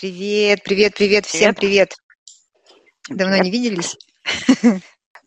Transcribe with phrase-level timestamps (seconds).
[0.00, 1.96] Привет, привет, привет, всем привет.
[3.08, 3.44] Давно Привет.
[3.44, 3.96] не виделись.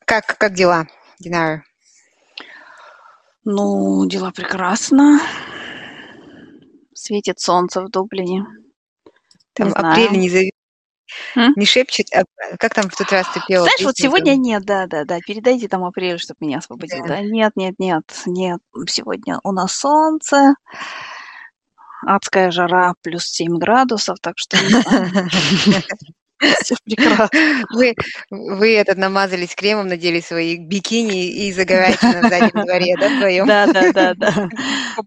[0.05, 0.87] Как, как дела,
[1.19, 1.63] Динара?
[3.43, 5.19] Ну, дела прекрасно.
[6.93, 8.45] Светит солнце в Дублине.
[9.53, 10.19] Там Не апрель знаю.
[10.19, 10.51] не, зави-
[11.35, 11.53] М?
[11.57, 12.23] не шепчет, а
[12.57, 15.19] как там в тот раз ты пела Знаешь, вот сегодня нет, да, да, да.
[15.19, 17.01] Передайте там апрель, чтобы меня освободил.
[17.03, 17.07] Да.
[17.15, 18.59] Да, нет, нет, нет, нет.
[18.87, 20.55] Сегодня у нас солнце,
[22.05, 24.57] адская жара, плюс 7 градусов, так что.
[26.63, 27.29] Всё прекрасно.
[27.71, 27.93] Вы,
[28.31, 33.47] вы этот намазались кремом, надели свои бикини и загораете на заднем дворе, да, вдвоем?
[33.47, 34.49] Да, да, да, да.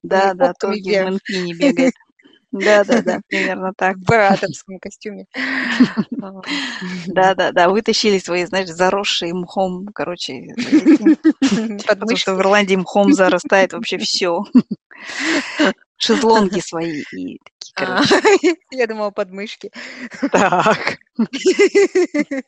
[0.03, 1.95] Да, да, Торги в вверх, Мэнкине бегает.
[2.53, 3.97] Да, да, да, примерно так.
[3.97, 5.25] в баратовском костюме.
[7.07, 10.55] Да, да, да, вытащили свои, знаешь, заросшие мхом, короче,
[11.89, 14.45] потому что в Ирландии мхом зарастает вообще все.
[16.05, 18.57] Шезлонги свои и такие, А, короче.
[18.71, 19.71] Я думала, подмышки.
[20.31, 20.99] Так.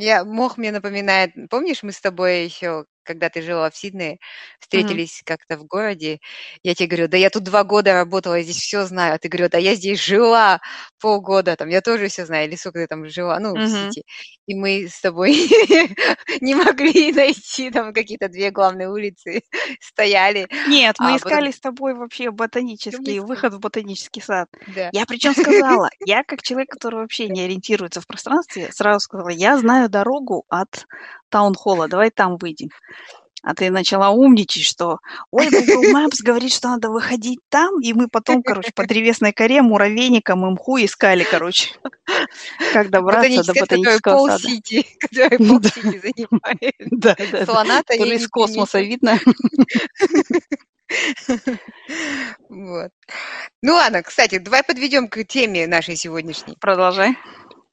[0.00, 4.18] Я, мох мне напоминает, помнишь, мы с тобой еще, когда ты жила в Сиднее,
[4.60, 6.20] встретились как-то в городе,
[6.62, 9.28] я тебе говорю, да я тут два года работала, я здесь все знаю, а ты
[9.28, 10.60] говорю, да я здесь жила
[11.00, 13.66] полгода, там, я тоже все знаю, или сколько ты там жила, ну, в Мгм.
[13.66, 14.04] Сити,
[14.46, 15.32] и мы с тобой
[16.42, 19.42] не могли найти там какие-то две главные улицы,
[19.80, 24.48] стояли, Нет, мы а потом, искали с тобой вообще ботанический, выход в ботанический сад.
[24.66, 24.92] Да.
[24.92, 29.58] Я причем сказала, я как человек, который вообще не ориентируется в пространстве, сразу сказала, я
[29.58, 30.86] знаю дорогу от
[31.28, 32.70] таунхолла, давай там выйдем.
[33.42, 34.98] А ты начала умничать, что
[35.30, 39.62] ой, Google Maps говорит, что надо выходить там, и мы потом, короче, по древесной коре,
[39.62, 41.70] муравейникам и мху искали, короче,
[42.72, 44.42] как добраться до ботанического сада.
[44.42, 46.74] Сити, который пол Сити занимает.
[46.90, 47.44] Да, да.
[47.46, 49.18] Слона-то из космоса видно.
[52.48, 52.90] Вот.
[53.62, 56.56] Ну ладно, кстати, давай подведем к теме нашей сегодняшней.
[56.60, 57.16] Продолжай.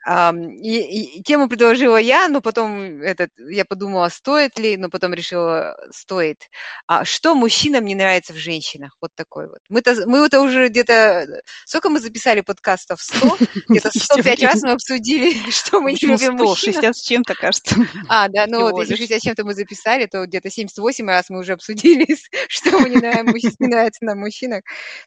[0.05, 5.75] И- и тему предложила я, но потом этот, я подумала, стоит ли, но потом решила,
[5.91, 6.47] стоит.
[6.87, 8.97] А что мужчинам не нравится в женщинах?
[9.01, 9.59] Вот такой вот.
[9.69, 11.41] Мы-то, мы это уже где-то...
[11.65, 13.01] Сколько мы записали подкастов?
[13.01, 13.37] 100?
[13.69, 16.45] Где-то 105 раз мы обсудили, что мы не любим в 100?
[16.45, 16.75] мужчинах.
[16.75, 17.75] 60 с чем-то, кажется.
[18.07, 18.99] А, да, ну вот, если лишь.
[19.09, 22.05] 60 с чем-то мы записали, то где-то 78 раз мы уже обсудили,
[22.47, 24.61] что мы не нравится нам мужчинах.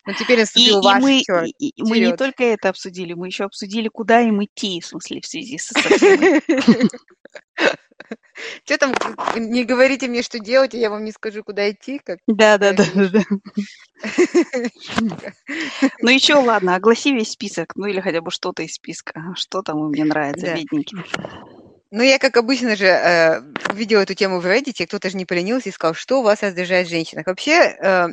[0.06, 4.20] Но теперь наступил ваш мы, черт, мы не только это обсудили, мы еще обсудили, куда
[4.20, 6.88] им идти, смысле, в связи этим.
[8.64, 8.94] Что там,
[9.36, 12.72] не говорите мне, что делать, и я вам не скажу, куда идти, как Да, да,
[12.72, 13.22] да, да.
[16.00, 19.34] Ну еще, ладно, огласи весь список, ну или хотя бы что-то из списка.
[19.36, 20.54] Что там им не нравится, Да.
[20.54, 21.04] бедненьким.
[21.90, 23.40] Ну, я, как обычно же, э,
[23.72, 26.86] увидела эту тему в Reddit, и кто-то же не поленился и сказал, что вас раздражает
[26.86, 27.26] в женщинах.
[27.26, 28.08] Вообще, э,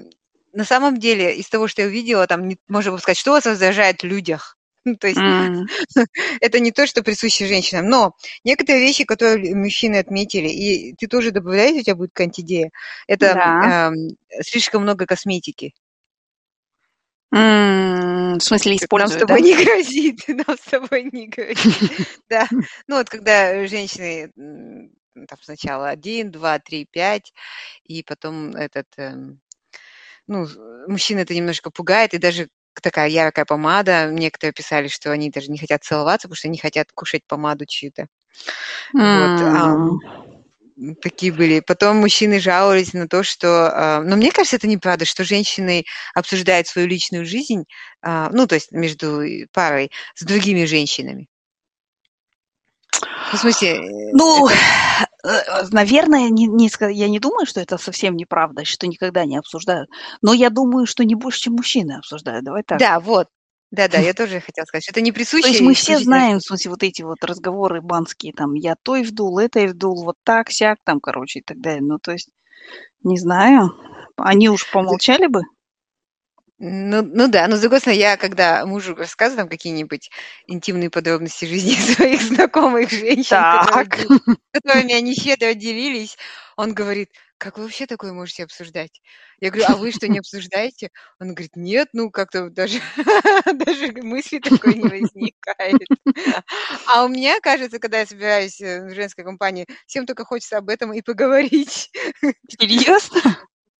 [0.53, 4.01] на самом деле, из того, что я увидела, там не- можно сказать, что вас раздражает
[4.01, 4.57] в людях.
[4.99, 5.19] То есть
[6.41, 11.31] это не то, что присуще женщинам, но некоторые вещи, которые мужчины отметили, и ты тоже
[11.31, 12.69] добавляешь, у тебя будет кантидея,
[13.07, 13.25] это
[13.91, 15.73] эм, слишком много косметики.
[17.31, 19.35] В смысле, Как Нам с используют, да?
[19.35, 22.21] тобой не грозит, нам с тобой не грозит.
[22.29, 22.47] Да,
[22.87, 27.33] ну вот когда женщины там сначала один, два, три, пять,
[27.83, 29.39] и потом этот, эм,
[30.27, 30.45] ну,
[30.87, 32.49] мужчин это немножко пугает, и даже
[32.81, 34.07] такая яркая помада.
[34.11, 38.07] Некоторые писали, что они даже не хотят целоваться, потому что не хотят кушать помаду чью-то.
[38.93, 39.99] Вот, ам,
[40.77, 41.61] М, м, такие были.
[41.61, 43.71] Потом мужчины жаловались на то, что...
[43.73, 47.65] а, Но мне кажется, это неправда, что женщины обсуждают свою личную жизнь,
[48.01, 51.27] а, ну, то есть между э, парой с другими женщинами.
[53.31, 54.57] Ну, в смысле, э, Ну, это...
[55.27, 59.89] э, наверное, не, не я не думаю, что это совсем неправда, что никогда не обсуждают.
[60.21, 62.45] Но я думаю, что не больше, чем мужчины обсуждают.
[62.45, 62.79] Давай так.
[62.79, 63.27] Да, вот.
[63.71, 66.43] Да-да, я тоже хотела сказать, что это не То есть присуще мы все знаем, в
[66.43, 70.77] смысле, вот эти вот разговоры банские, там, я той вдул, этой вдул, вот так, сяк,
[70.83, 71.81] там, короче, и так далее.
[71.81, 72.29] Ну, то есть,
[73.03, 73.73] не знаю,
[74.17, 75.41] они уж помолчали бы.
[76.57, 80.09] Ну, ну да, но с другой стороны, я когда мужу рассказываю там какие-нибудь
[80.47, 83.97] интимные подробности жизни своих знакомых женщин, которые Так.
[83.97, 84.09] де-
[84.53, 86.17] которыми они щедро делились,
[86.55, 89.01] он говорит, как вы вообще такое можете обсуждать?
[89.41, 90.91] Я говорю, а вы что, не обсуждаете?
[91.19, 92.79] Он говорит, нет, ну как-то даже,
[93.53, 95.81] даже мысли такой не возникает.
[96.87, 100.69] А у меня, кажется, когда я собираюсь э, в женской компании, всем только хочется об
[100.69, 101.91] этом и поговорить.
[102.47, 103.21] Серьезно?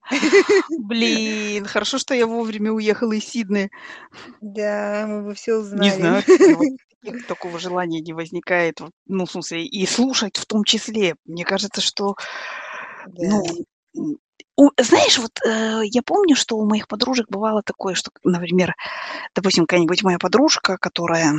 [0.80, 3.70] Блин, хорошо, что я вовремя уехала из Сиднея.
[4.42, 5.92] Да, мы бы все Не узнали.
[5.92, 6.68] знаю, вот
[7.04, 8.80] таких- такого желания не возникает.
[9.08, 11.16] Ну, в смысле, и слушать в том числе.
[11.26, 12.16] Мне кажется, что,
[13.08, 13.42] Да.
[13.94, 14.18] ну,
[14.58, 18.74] у знаешь, вот, э, я помню, что у моих подружек бывало такое, что, например,
[19.36, 21.34] допустим, какая-нибудь моя подружка, которая,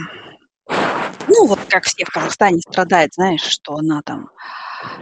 [1.29, 4.31] ну, вот как все в Казахстане страдает, знаешь, что она там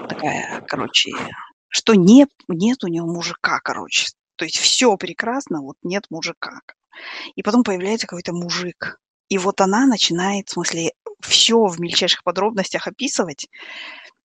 [0.08, 1.10] такая, короче,
[1.74, 4.08] что нет нет у неё мужика, короче.
[4.36, 6.60] То есть всё прекрасно, вот нет мужика.
[7.36, 8.98] И потом появляется какой-то мужик.
[9.30, 13.48] И вот она начинает, в смысле, всё в мельчайших подробностях описывать.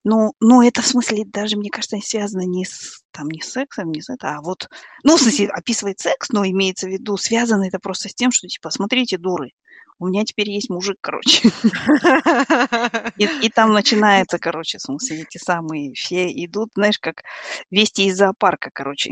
[0.05, 3.91] Ну ну, это, в смысле, даже, мне кажется, связано не с там, не с сексом,
[3.91, 4.69] не с это, а вот,
[5.03, 8.47] ну, в смысле, описывает секс, но имеется в виду, связано это просто с тем, что
[8.47, 9.51] типа: "Смотрите, дуры,
[9.99, 11.49] у меня теперь есть мужик", короче.
[13.39, 17.23] И там начинается, короче, в смысле, эти самые все идут, знаешь, как
[17.71, 19.11] вести из зоопарка, короче.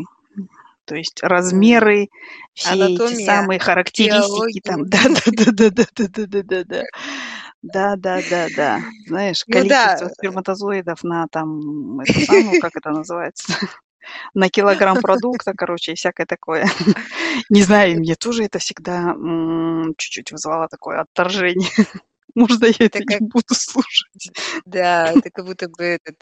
[0.85, 2.07] То есть размеры,
[2.53, 4.85] все эти самые характеристики там.
[4.89, 6.85] Да-да-да-да-да-да-да-да-да.
[7.63, 8.81] Да-да-да-да.
[9.05, 13.53] Знаешь, Ну да, количество э сперматозоидов на там, это самое, как это называется,
[14.33, 16.67] на килограмм продукта, короче, и всякое такое.
[17.49, 19.15] Не знаю, мне тоже это всегда,
[19.97, 21.69] чуть-чуть вызывало такое отторжение.
[22.37, 24.29] Можно я это Это не как буду слушать?
[24.65, 26.17] Да, это как будто бы этот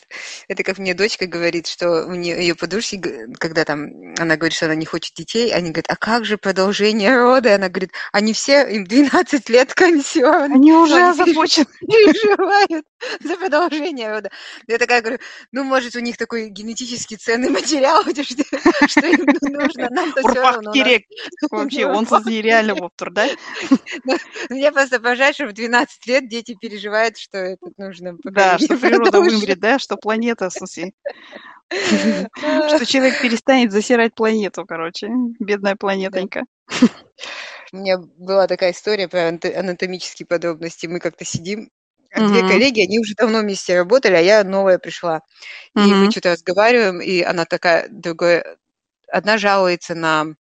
[0.48, 3.02] это как мне дочка говорит, что у неё её подружки,
[3.38, 7.18] когда там она говорит, что она не хочет детей, они говорят: "А как же продолжение
[7.18, 11.66] рода?" И она говорит: "Они все, им 12 лет комиссион, Они уже они озабочены.
[11.82, 12.86] переживают
[13.22, 14.30] за продолжение рода".
[14.68, 15.20] Я такая говорю:
[15.52, 20.76] "Ну, может, у них такой генетически ценный материал, что им нужно, нам-то Урпах равно, у
[20.76, 21.04] нас" керек.
[21.52, 23.28] Вообще, онсыз нереально болып тұр, да?
[24.06, 24.18] Ну,
[24.50, 29.22] мне просто поражает, что в 12 лет дети переживают, что это нужно Да, что природа
[29.22, 30.92] вымрет, да, что планета, в смысле,
[32.68, 35.10] что человек перестанет засирать планету, короче.
[35.40, 36.44] Бедная планетонька.
[37.74, 40.88] У меня была такая история про анато анатомические подробности.
[40.88, 41.70] Мы как-то сидим,
[42.14, 42.44] а 2 Мгм.
[42.44, 45.22] коллеги, они уже давно вместе работали, а я новая пришла.
[45.76, 48.44] И мы чё-то разговариваем, и она такая, другой
[49.10, 50.36] одна жалуется на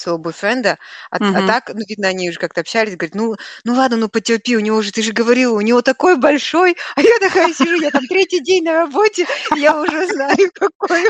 [0.00, 0.78] своего бойфренда,
[1.10, 1.42] а а Мгм.
[1.42, 4.82] так, ну, видно, они уже как-то общались, говорит: "Ну ну ладно, ну потерпи, у него
[4.82, 6.76] же, ты же говорила, у него такой большой".
[6.96, 11.04] А я такая сижу, я там 3 день на работе, я уже знаю, какой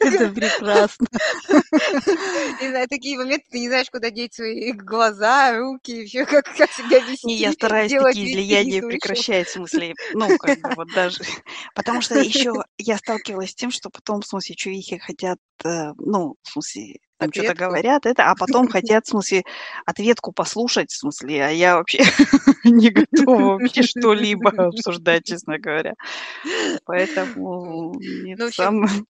[0.00, 1.06] Это прекрасно.
[2.58, 6.46] И на такие моменты ты не знаешь, куда деть свои глаза, руки, и вообще как
[6.56, 10.72] как себя Не, я вести, стараюсь такие не излияния прекращать, в смысле, ну, как бы
[10.72, 11.18] вот даже
[11.74, 16.34] потому что ещё я сталкивалась с тем, что потом, в смысле, чувихи хотят, э, ну,
[16.42, 17.64] в смысле, там Ответку?
[17.64, 19.42] говорят, это, а потом хотят, в смысле,
[19.86, 21.98] ответку послушать, в смысле, а я вообще
[22.64, 25.94] не готова вообще что-либо обсуждать, честно говоря.
[26.84, 29.04] Поэтому Ну, это в общем, самое.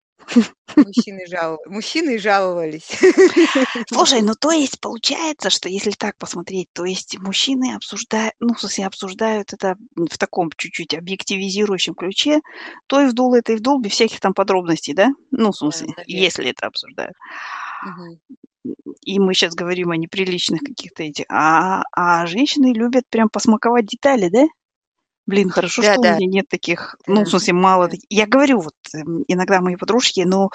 [0.82, 2.88] Мужчины жал мужчины жаловались.
[3.92, 8.60] Слушай, ну, то есть получается, что если так посмотреть, то есть мужчины обсужда ну, в
[8.60, 12.40] смысле, обсуждают это, в таком чуть-чуть объективизирующем ключе.
[12.86, 15.10] То и вдул, это и вдул, без всяких там подробностей, да?
[15.30, 16.04] Ну, в Да, смысле, наверно.
[16.06, 17.14] если это обсуждают.
[17.82, 18.20] Мгм.
[19.04, 24.28] И мы щас говорим о неприличных каких-то этих, а а женщины любят прям посмаковать детали,
[24.28, 24.46] да?
[25.30, 26.16] Блин, хорошо, что у Да-да.
[26.16, 27.90] меня нет таких, ну, в Да, смысле, мало да.
[27.92, 30.50] таки Я говорю, вот, м, иногда мои подружки, ну,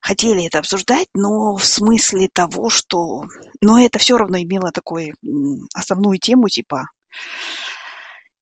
[0.00, 3.24] хотели это обсуждать, но в смысле того, что
[3.60, 6.88] но это всё равно имело такой, м, основную тему, типа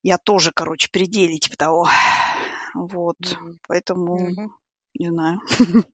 [0.04, 1.88] я тоже, короче, при деле, типа того.
[2.74, 3.58] Вот, Мгм.
[3.66, 4.50] поэтому Ну
[4.94, 5.40] не знаю.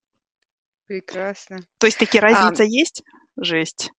[0.87, 1.61] Прекрасно.
[1.79, 3.03] То есть таки разница есть?
[3.37, 3.91] Жесть.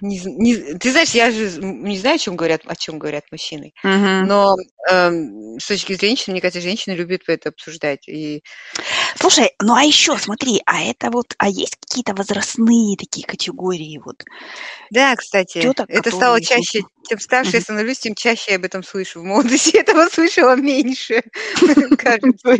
[0.00, 3.72] Не не ты знаешь, я же не знаю, о чём говорят о чём говорят мужчины,
[3.84, 4.28] Мгм.
[4.28, 4.56] но,
[4.90, 8.08] эм, с точки женщин, мне кажется, женщины любят это обсуждать.
[8.08, 8.42] И
[9.18, 14.24] Слушай, ну, а ещё смотри, а это вот, а есть какие-то возрастные такие категории вот
[14.90, 16.82] Да, кстати, тёток, это стало чаще.
[17.08, 17.62] Чем старше я Мгм.
[17.62, 19.20] становлюсь, тем чаще я об этом слышу.
[19.20, 21.22] В молодости этого слышала меньше,
[21.96, 22.56] кажется.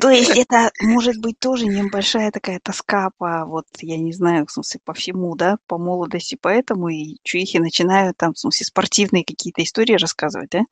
[0.00, 4.52] то есть это может быть тоже небольшая такая тоска по вот, я не знаю, в
[4.52, 9.62] смысле, по всему, да, по молодости, поэтому и чувихи начинают там, в смысле, спортивные какие-то
[9.62, 10.62] истории рассказывать, да?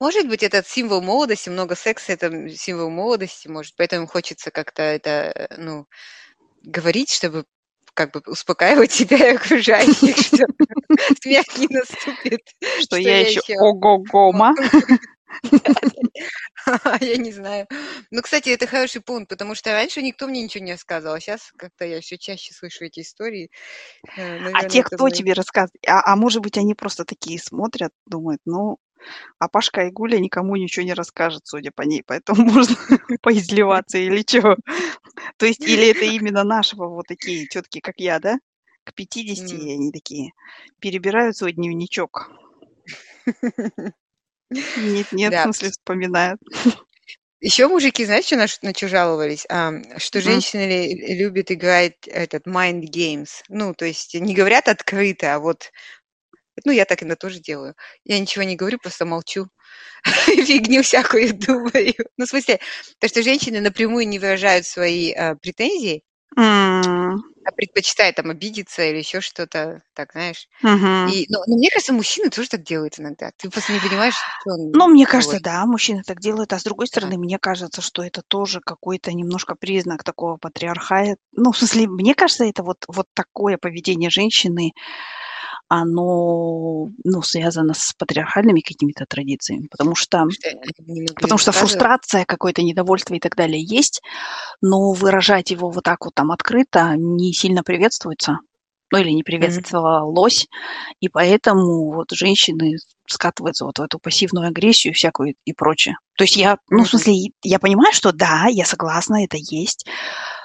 [0.00, 5.10] Может быть, этот символ молодости, много секса- это, символ молодости, может, поэтому хочется как-то это,
[5.10, 5.86] э, ну,
[6.62, 7.44] говорить, чтобы
[7.94, 10.46] как бы успокаивать себя и окружающих, что
[11.22, 12.40] смерть не наступит,
[12.80, 14.54] Что я ещё ого-гома.
[17.00, 17.66] Я не знаю.
[18.10, 21.52] Ну, кстати, это хороший пункт, потому что раньше никто мне ничего не рассказывал, а щас
[21.58, 23.50] как-то я всё чаще слышу эти истории.
[24.16, 25.72] Э, А те, кто тебе рассказывает?
[25.88, 28.78] А а может быть, они просто такие смотрят, думают: "Ну,
[29.40, 32.76] а Пашка Айгуля никому ничего не расскажет, судя по ней, поэтому можно
[33.22, 34.56] поизливаться", или чё?
[35.38, 38.38] То есть или это именно нашего вот такие тётки, как я, да?
[38.84, 39.68] К 50 М.
[39.68, 40.32] и они такие
[40.80, 42.30] перебирают свой дневничок.
[44.76, 45.42] Нет-нет, в Да.
[45.44, 46.40] смысле, вспоминают.
[47.40, 49.46] Еще мужики, знаешь, что на, на что жаловались?
[49.48, 50.24] А, что М.
[50.24, 53.42] женщины ли- любят играть этот mind games.
[53.48, 55.72] Ну, то есть не говорят открыто, а вот,
[56.64, 57.74] ну, я так иногда тоже делаю.
[58.04, 59.48] Я ничего не говорю, просто молчу.
[60.46, 61.94] Фигню всякую думаю.
[62.16, 62.60] Ну, в смысле,
[63.00, 66.02] то, что женщины напрямую не выражают свои а, претензии,
[66.36, 67.22] М.
[67.44, 70.48] а предпочитают там обидеться или еще что-то, так, знаешь.
[70.60, 71.08] Мгм.
[71.10, 73.32] И, ну, ну, мне кажется, мужчины тоже так делают иногда.
[73.38, 76.64] Ты просто не понимаешь, что он Ну, мне кажется, да, мужчины так делают, а с
[76.64, 76.88] другой Да.
[76.88, 81.16] стороны, мне кажется, что это тоже какой-то немножко признак такого патриархата.
[81.32, 84.72] Ну, в смысле, мне кажется, это вот, вот такое поведение женщины,
[85.74, 90.26] оно, ну, связано с патриархальными какими-то традициями, потому что,
[91.14, 94.02] потому что фрустрация, какое-то недовольство и так далее есть,
[94.60, 98.40] но выражать его вот так вот там открыто не сильно приветствуется,
[98.90, 100.46] ну, или не приветствовалось,
[101.00, 102.76] и поэтому вот женщины
[103.06, 105.96] скатываются вот в эту пассивную агрессию всякую и прочее.
[106.18, 109.86] То есть я, ну, в смысле, я понимаю, что да, я согласна, это есть,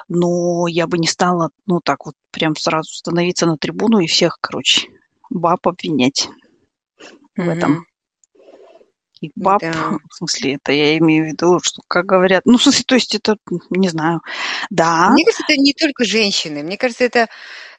[0.07, 4.37] но я бы не стала, ну, так вот прям сразу становиться на трибуну и всех,
[4.39, 4.87] короче,
[5.29, 6.29] баб обвинять
[7.35, 7.85] в этом.
[9.21, 9.97] И баб, Да.
[10.09, 13.15] в смысле, это я имею в виду, что, как говорят, ну, в смысле, то есть
[13.15, 13.37] это,
[13.71, 14.21] не знаю,
[14.69, 16.63] да, Мне кажется, это не только женщины.
[16.63, 17.27] Мне кажется, это,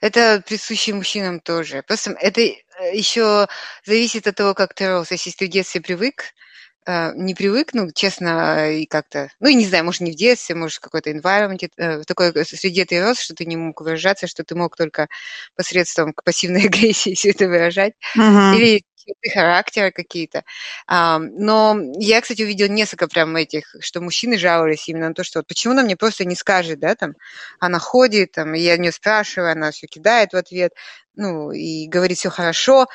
[0.00, 1.83] это присуще мужчинам тоже.
[1.87, 2.40] Просто это
[2.93, 3.47] еще
[3.85, 5.11] зависит от того, как ты рос.
[5.11, 6.48] Если ты в детстве привык, э,
[7.16, 10.78] не привык, ну, честно, и как-то, ну, и не знаю, может, не в детстве, может,
[10.78, 14.42] в какой-то environment, э, в такой среде ты рос, что ты не мог выражаться, что
[14.45, 15.09] ты мог только
[15.54, 17.92] посредством пассивной агрессии все это выражать.
[18.14, 18.54] Мгм.
[18.54, 20.45] Или черты характера какие-то.
[20.87, 25.47] Но я, кстати, увидела несколько прям этих, что мужчины жаловались именно на то, что вот
[25.47, 27.14] почему она мне просто не скажет, да, там,
[27.59, 30.73] она ходит, там, я у нее спрашиваю, она все кидает в ответ,
[31.14, 32.87] ну, и говорит все хорошо,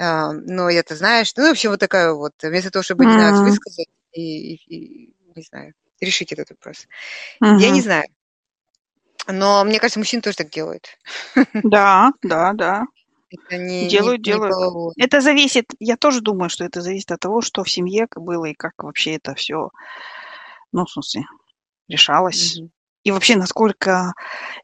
[0.00, 3.44] но я-то знаешь, ну, в общем, вот такая вот, вместо того, чтобы раз М.
[3.44, 6.86] высказать и, и- и, не знаю, решить этот вопрос.
[7.40, 8.04] Я не знаю.
[9.28, 10.98] Но мне кажется, мужчины тоже так делают.
[11.64, 12.84] Да, да, да.
[13.30, 14.54] Это не, не, Делают, не делают.
[14.54, 14.94] половое.
[14.96, 18.54] Это зависит, я тоже думаю, что это зависит от того, что в семье было и
[18.54, 19.70] как вообще это все,
[20.72, 21.24] ну, в смысле,
[21.88, 22.58] решалось.
[22.58, 22.70] Мгм.
[23.04, 24.14] И вообще, насколько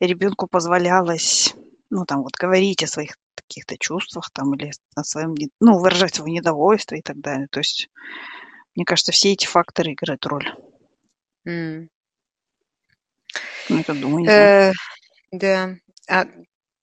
[0.00, 1.54] ребенку позволялось,
[1.90, 3.16] ну, там, вот говорить о своих
[3.48, 7.48] каких-то чувствах там или о своем, ну, выражать свое недовольство и так далее.
[7.50, 7.88] То есть,
[8.74, 10.52] мне кажется, все эти факторы играют роль.
[11.44, 11.88] М.
[13.68, 14.28] Ну, это думаю.
[14.30, 14.72] Э,
[15.32, 15.76] да.
[16.08, 16.26] А,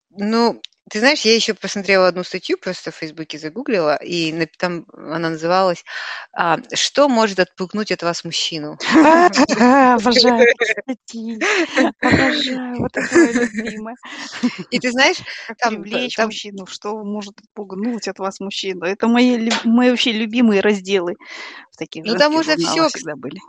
[0.10, 5.29] ну, ты знаешь, я еще посмотрела одну статью, просто в Фейсбуке загуглила, и там она
[5.29, 5.83] называлась
[6.33, 11.39] а, «Что может отпугнуть от вас мужчину?» Обожаю эти статьи.
[12.01, 12.77] Обожаю.
[12.79, 13.95] Вот это мое любимое.
[14.71, 18.85] И ты знаешь, Как там, привлечь там мужчину, что может отпугнуть от вас мужчину.
[18.85, 21.15] Это мои, мои вообще любимые разделы
[21.71, 23.39] в таких ну там журналах все, были.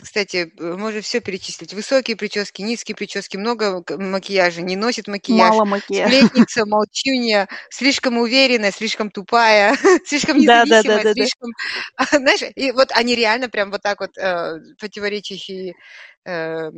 [0.00, 1.74] Кстати, э, можно все перечислить.
[1.74, 6.08] Высокие прически, низкие прически, много макияжа, не носит макияж, Мало макияжа.
[6.08, 11.50] сплетница, молчунья, слишком уверенная, слишком тупая, слишком Да, да, да, независимая, да, слишком...
[12.10, 15.74] Знаешь, и вот они реально прям вот так вот э, противоречащие
[16.24, 16.70] э, э,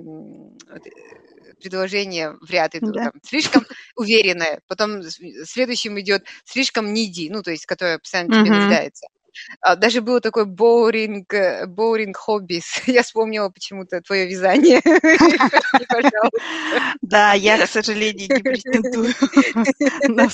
[1.61, 2.95] предложения в ряд идут.
[2.95, 3.05] Да.
[3.05, 3.65] Там, слишком
[3.97, 9.07] уверенная, потом следующим идет слишком неди, ну, то есть, которая постоянно тебе нуждается.
[9.61, 12.83] А, Даже было такое боуринг, э, боуринг хоббис.
[12.87, 14.81] Я вспомнила почему-то твое вязание.
[17.03, 19.13] Да, я, к сожалению, не претендую
[20.09, 20.29] на.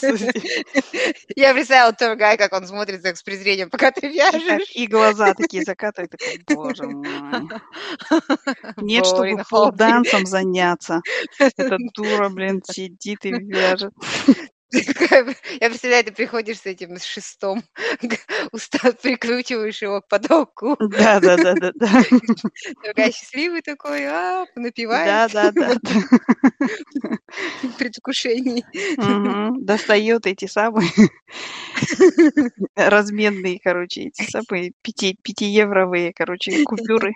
[1.36, 4.70] Я представила Торгай, как он смотрит с презрением, пока ты вяжешь.
[4.74, 7.08] и глаза такие закатывает, такой, боже мой.
[8.76, 11.00] Нет, чтобы полдансом заняться.
[11.38, 13.92] Эта дура, блин, сидит и вяжет.
[15.60, 17.62] Я представляю, ты приходишь с этим с шестом,
[18.52, 20.76] устав, прикручиваешь его к потолку.
[20.78, 22.02] Да, да, да, да, да.
[22.84, 25.74] Торгай счастливый такой, а, напивает да, да.
[25.74, 25.74] да.
[27.62, 28.64] в предвкушении.
[28.96, 29.64] Мгм.
[29.64, 30.90] Достает эти самые
[32.76, 37.12] разменные, короче, эти самые пяти, пятиевровые, короче, купюры.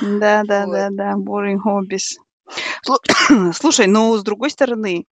[0.00, 2.16] Да, да, да, да, boring hobbies.
[2.86, 2.98] Слу-
[3.52, 5.06] Слушай, ну, с другой стороны,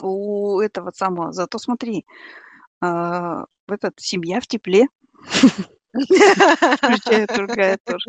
[0.00, 2.04] у этого самого, зато смотри,
[2.80, 4.88] а, этот, семья в тепле,
[5.92, 8.06] включая другая тоже.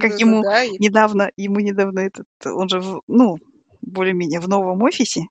[0.00, 0.42] Как ему
[0.80, 3.36] недавно, ему недавно этот, он же, в- ну,
[3.82, 5.26] более-менее в новом офисе,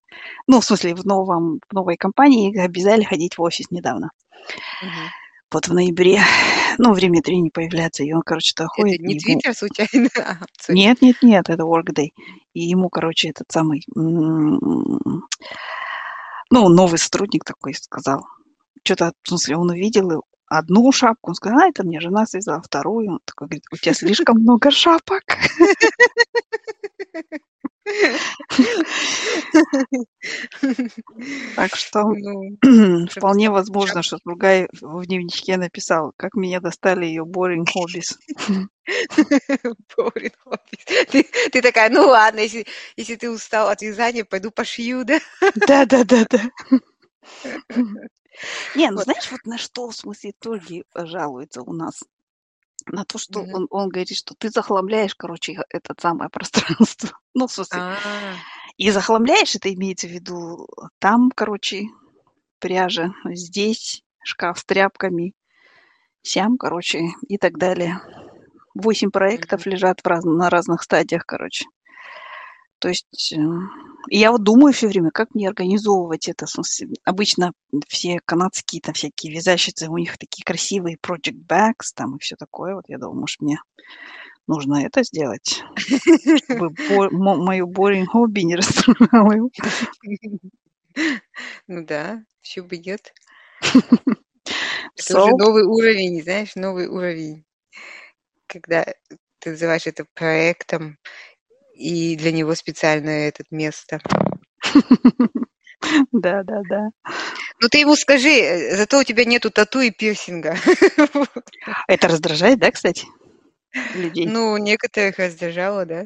[0.48, 4.12] ну, в смысле, в новом, в новой компании обязали ходить в офис недавно.
[4.82, 5.10] Мгм.
[5.56, 6.20] Вот в ноябре,
[6.78, 9.40] ну, время от времени появляться, и он, короче, Это ходит, не и ему...
[9.40, 10.10] Твиттер случайно?
[10.60, 10.76] Сори.
[10.76, 12.10] Нет, нет, нет, это Workday.
[12.54, 14.60] И ему, короче, этот самый, ну,
[16.50, 18.26] новый сотрудник такой сказал.
[18.84, 21.30] Что-то, в смысле, он увидел, одну шапку.
[21.30, 23.12] Он сказал, а, это мне жена связала вторую.
[23.12, 25.24] Он такой говорит, у тебя слишком много шапок.
[31.56, 32.58] Так что Ну,
[33.10, 38.16] вполне возможно, что другая в дневничке написал, как меня достали ее boring hobbies.
[39.98, 41.06] Boring hobbies.
[41.12, 42.66] Ты ты такая: "Ну ладно, если
[42.98, 45.20] если ты устал от вязания, пойду пошью, да?"
[45.56, 46.42] Да-да-да-да.
[48.76, 49.06] Не, ну Вот.
[49.06, 52.04] знаешь, вот на что, в смысле, итоги жалуются у нас?
[52.88, 53.54] На то, что Мгм.
[53.54, 56.30] он он говорит, что ты захламляешь, короче, это самое
[56.80, 57.18] пространство.
[57.34, 57.96] Ну, в смысле, А.
[58.78, 60.68] и захламляешь, это имеется в виду,
[61.00, 61.86] там, короче,
[62.60, 65.34] пряжа, здесь шкаф с тряпками,
[66.22, 68.00] сям, короче, и так далее.
[68.76, 71.66] 8 проектов лежат в раз на разных стадиях, короче.
[72.80, 73.38] То есть, э,
[74.10, 76.46] и я вот думаю всё время, как мне организовывать это.
[76.46, 77.54] В смысле, обычно
[77.88, 82.76] все канадские там всякие вязальщицы, у них такие красивые project bags там и всё такое.
[82.76, 83.60] Вот я думаю, может, мне
[84.48, 85.64] нужно это сделать,
[86.46, 89.50] чтобы бо мо мою boring hobby не расстраивало.
[91.68, 93.14] Ну да, почему бы нет?
[94.98, 97.46] Это уже новый уровень, знаешь, новый уровень.
[98.50, 98.86] Когда
[99.40, 100.98] ты называешь это проектом,
[101.76, 104.00] и для него специально этот место.
[106.12, 106.90] Да-да-да.
[107.62, 110.58] Ну, ты ему скажи, э, зато у тебя нету тату и пирсинга.
[111.88, 113.06] Это раздражает, да, кстати,
[113.96, 114.26] людей?
[114.28, 116.06] Ну, некоторых раздражало, да.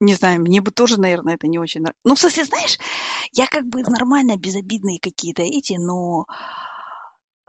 [0.00, 2.78] Не знаю, мне бы тоже, наверное, это не очень нра Ну, в смысле, знаешь,
[3.32, 6.24] я как бы нормально безобидные какие-то эти, но,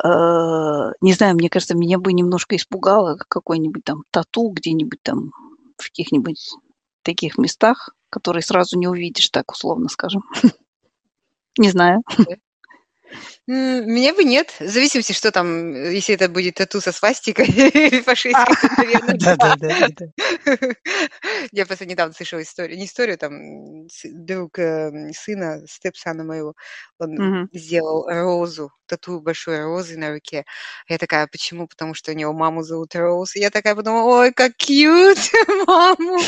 [0.04, 5.32] не знаю, мне кажется, меня бы немножко испугало какое-нибудь там тату где-нибудь там
[5.78, 6.50] в каких-нибудь
[7.04, 10.24] таких местах, которые сразу не увидишь, так условно скажем.
[11.58, 12.02] Не знаю.
[13.48, 14.54] Мне бы нет.
[14.60, 19.14] В зависимости, что там, э, если это будет тату со свастикой или фашисткой, то, наверно,
[19.18, 19.36] да.
[19.36, 20.06] Да-да-да-да-да.
[21.52, 23.88] Я просто недавно слышала историю, не историю, там,
[24.26, 26.54] друг, эм, сына, степсона моего,
[27.00, 30.46] он сделал розу, тату большой розы на руке.
[30.88, 33.36] Я такая: "Почему?" Потому что у него маму зовут Роуз.
[33.36, 35.18] Я такая подумала: "Ой, как cute
[35.68, 36.28] маму".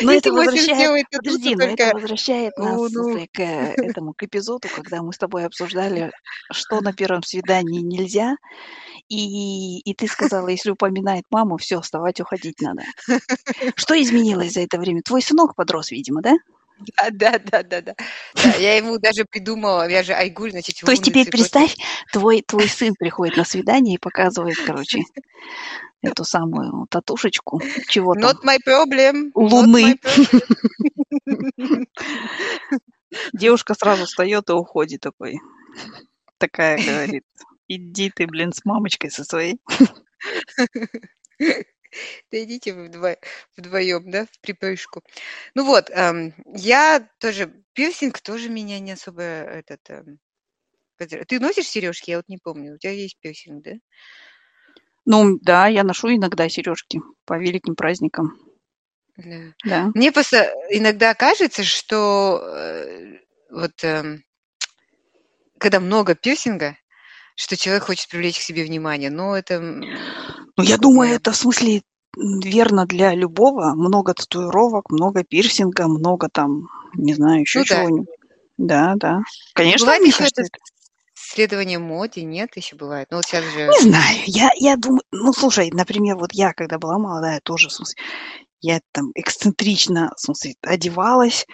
[0.00, 2.94] Но это возвращает подожди, но это возвращает нас,
[3.32, 6.12] к э, этому, к эпизоду, когда мы с тобой обсуждали,
[6.50, 8.36] что на первом свидании нельзя.
[9.08, 12.82] И и ты сказала, если упоминает маму, всё, вставать, уходить надо.
[13.76, 15.02] Что изменилось за это время?
[15.02, 16.36] Твой сынок подрос, видимо, да?
[16.86, 17.94] Да да да да да.
[18.58, 21.76] Я ему даже придумала, я же Айгуль, значит, То есть теперь представь,
[22.12, 25.02] твой твой сын приходит на свидание и показывает, короче,
[26.02, 27.60] эту самую татушечку.
[27.88, 28.24] Чего там?
[28.24, 29.98] Not my problem, not my Луны.
[30.02, 31.86] problem.
[33.32, 35.38] Девушка сразу встаёт и уходит такой.
[36.38, 37.24] Такая говорит:
[37.68, 39.60] "Иди ты, блин, с мамочкой со своей".
[42.32, 43.16] Да идите вы вдво
[43.56, 45.02] вдвоём, да, вприпрыжку.
[45.54, 50.18] Ну вот, эм, я тоже пирсинг тоже меня не особо этот, эм,
[51.28, 52.10] Ты носишь серёжки?
[52.12, 52.74] Я вот не помню.
[52.76, 53.72] У тебя есть пирсинг, да?
[55.06, 58.36] Ну да, я ношу иногда серёжки по великим праздникам.
[59.16, 59.52] Да.
[59.64, 59.90] Да.
[59.94, 63.18] Мне просто иногда кажется, что, э,
[63.50, 64.22] вот, эм,
[65.58, 66.76] когда много пирсинга,
[67.36, 69.60] что человек хочет привлечь к себе внимание, но это,
[70.56, 71.82] Ну, я думаю, это в смысле,
[72.16, 73.74] верно для любого.
[73.74, 77.76] Много татуировок, много пирсинга, много там, не знаю, ещё Ну да.
[77.76, 78.08] чего-нибудь.
[78.58, 79.18] Да, да.
[79.18, 80.58] Ну, Конечно, бывает кажется, это это
[81.14, 83.08] следование моде, нет, ещё бывает?
[83.10, 86.78] Ну, вот щас же Не знаю, я я думаю, ну, слушай, например, вот я, когда
[86.78, 87.96] была молодая, тоже, в смысле,
[88.62, 91.46] я там эксцентрично, в смысле, одевалась,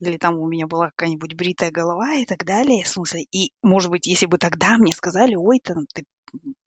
[0.00, 2.84] или там у меня была какая-нибудь бритая голова и так далее.
[2.84, 6.04] В смысле, и, может быть, если бы тогда мне сказали: "Ой, там ты,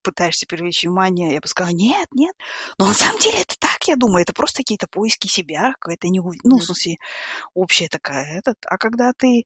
[0.04, 2.36] пытаешься привлечь внимание", я бы сказала: "Нет, нет".
[2.80, 6.36] Но на самом деле это так, я думаю, это просто какие-то поиски себя, какая-то неув
[6.44, 6.98] ну, в смысле,
[7.56, 8.58] общая такая, этот.
[8.68, 9.46] А когда ты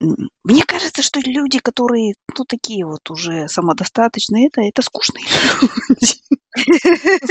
[0.00, 5.24] мне кажется, что люди, которые, ну, такие вот уже самодостаточные, это это скучные
[5.88, 6.18] люди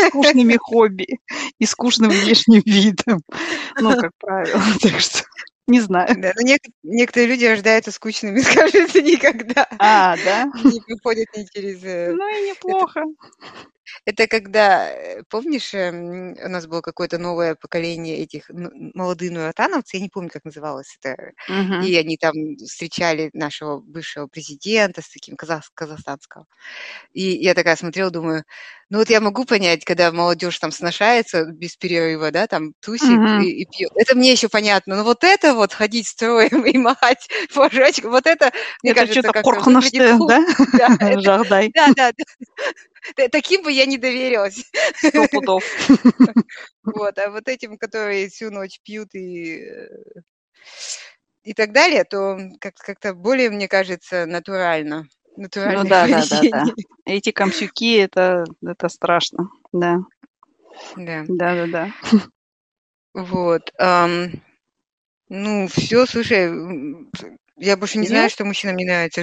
[0.10, 1.20] скучными хобби
[1.60, 3.22] и скучным внешним видом.
[3.80, 4.62] Ну, как правило.
[4.82, 5.24] Так что
[5.68, 6.16] не знаю.
[6.18, 10.46] Да, но нек некоторые люди рождаются скучными, скажем, никогда А, да?
[10.64, 13.04] не проходят ни через, э, Ну и неплохо.
[14.06, 20.00] Это когда, э, помнишь, эм, у нас было какое-то новое поколение этих молодых нуратановцев, я
[20.02, 21.82] не помню, как называлось это, Мгм.
[21.82, 26.46] и они там встречали нашего бывшего президента с таким казах- казахстанского.
[27.14, 28.44] И я такая смотрела, думаю,
[28.90, 33.42] ну вот я могу понять, когда молодежь там сношается без перерыва, да, там тусит Мгм.
[33.42, 33.92] и, и пьет.
[33.96, 34.96] Это мне еще понятно.
[34.98, 38.52] Но вот это вот ходить строем и махать флажочком, вот это,
[38.84, 39.50] мне Это кажется, что-то как-то
[40.28, 40.46] да?
[40.80, 41.72] Да, это- Жагдай.
[41.74, 42.12] да, да, да.
[42.14, 42.24] Т-
[43.32, 44.66] Таким бы я не доверилась.
[44.96, 45.64] Сто пудов.
[46.84, 49.88] Вот, а вот этим, которые всю ночь пьют и, э,
[51.44, 55.06] и так далее, то как- как-то более, мне кажется, натурально.
[55.36, 56.40] Ну Натуральное да, да, да, да.
[56.40, 56.76] поведение.
[57.06, 59.50] Эти комсюки, это, это страшно.
[59.74, 60.00] Да,
[60.96, 61.26] Да.
[61.28, 61.92] да, да, да.
[63.14, 63.72] Вот.
[65.30, 66.50] ну, все, слушай,
[67.58, 68.16] я больше не Всё?
[68.16, 69.22] знаю, что мужчинам не нравится.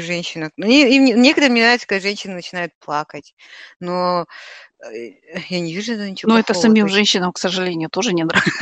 [0.57, 3.35] Ну, не- им не- некоторым не нравится, когда женщины начинают плакать.
[3.81, 4.27] Но
[4.85, 5.13] э,
[5.49, 6.63] я не вижу этого ничего Но это плохого.
[6.63, 8.55] самим То есть, женщинам, к сожалению, тоже не нравится.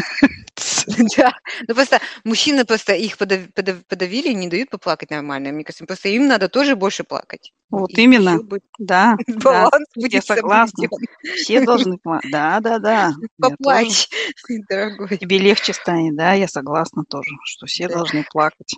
[1.17, 1.33] да.
[1.67, 5.53] Ну, просто мужчины просто их подав- подав- подавили и не дают поплакать нормально.
[5.53, 7.53] Мне кажется, просто им надо тоже больше плакать.
[7.71, 8.41] Вот именно.
[8.79, 10.89] Да, баланс Я согласна.
[11.37, 12.31] Все должны плакать.
[12.31, 13.13] Да, да, да.
[13.41, 14.09] Поплачь,
[14.69, 15.17] дорогой.
[15.19, 18.75] Тебе легче станет, да, я согласна тоже, что все должны плакать.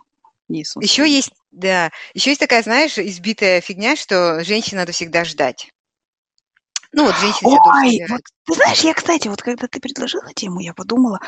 [0.81, 5.74] Еще есть, да, еще есть такая, знаешь, избитая фигня, что женщин надо всегда ждать.
[6.97, 10.61] Ну, вот женщины долго Ой, вот ты знаешь, я, кстати, вот когда ты предложила тему,
[10.61, 11.19] я подумала,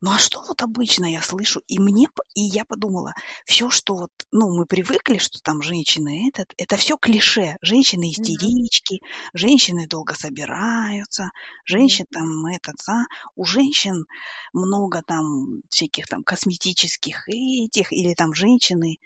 [0.00, 3.12] ну а что вот обычно я слышу, и мне, и я подумала,
[3.44, 7.56] все, что вот, ну, мы привыкли, что там женщины этот, это все клише.
[7.60, 9.00] Женщины истерички,
[9.34, 11.30] женщины долго собираются,
[11.64, 14.04] женщин там этот, а, у женщин
[14.52, 18.98] много там всяких там косметических этих, или там женщины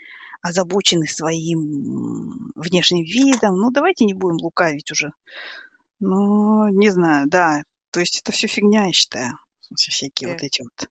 [0.42, 3.56] озабочены своим внешним видом.
[3.56, 5.12] Ну, давайте не будем лукавить уже.
[6.00, 7.62] Ну, не знаю, да.
[7.90, 9.38] То есть это все фигня, я считаю.
[9.60, 10.32] В смысле, всякие Да.
[10.34, 10.88] вот эти вот.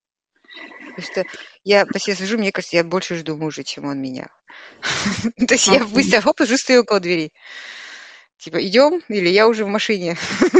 [0.95, 1.25] Потому что
[1.63, 4.27] я по себе сужу, мне кажется, я больше жду мужа, чем он меня.
[5.47, 7.31] То есть я быстро, хоп, уже стою около двери.
[8.37, 10.17] Типа, идем, или я уже в машине.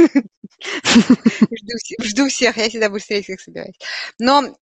[0.84, 3.76] Жду все- Жду всех, я всегда быстрее всех собираюсь.
[4.18, 4.54] Но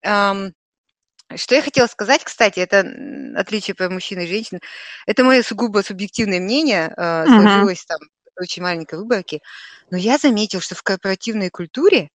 [1.36, 2.86] что я хотела сказать, кстати, это
[3.36, 4.60] отличие по мужчин и женщин.
[5.06, 7.42] Это мое сугубо субъективное мнение, э, Мгм.
[7.42, 7.98] сложилось там
[8.42, 9.40] очень маленькой выборке.
[9.90, 12.10] Но я заметил, что в корпоративной культуре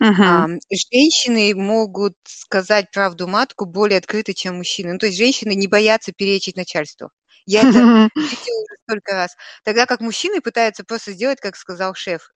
[0.00, 0.24] Мгм.
[0.28, 0.58] ам,
[0.92, 4.92] женщины могут сказать правду матку более открыто, чем мужчины.
[4.94, 7.10] Ну, то есть женщины не боятся перечить начальству.
[7.46, 7.78] Я это
[8.16, 9.36] видела уже столько раз.
[9.64, 12.30] Тогда как мужчины пытаются просто сделать, как сказал шеф.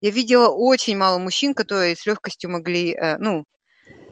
[0.00, 3.44] Я видела очень мало мужчин, которые с легкостью могли, э, ну,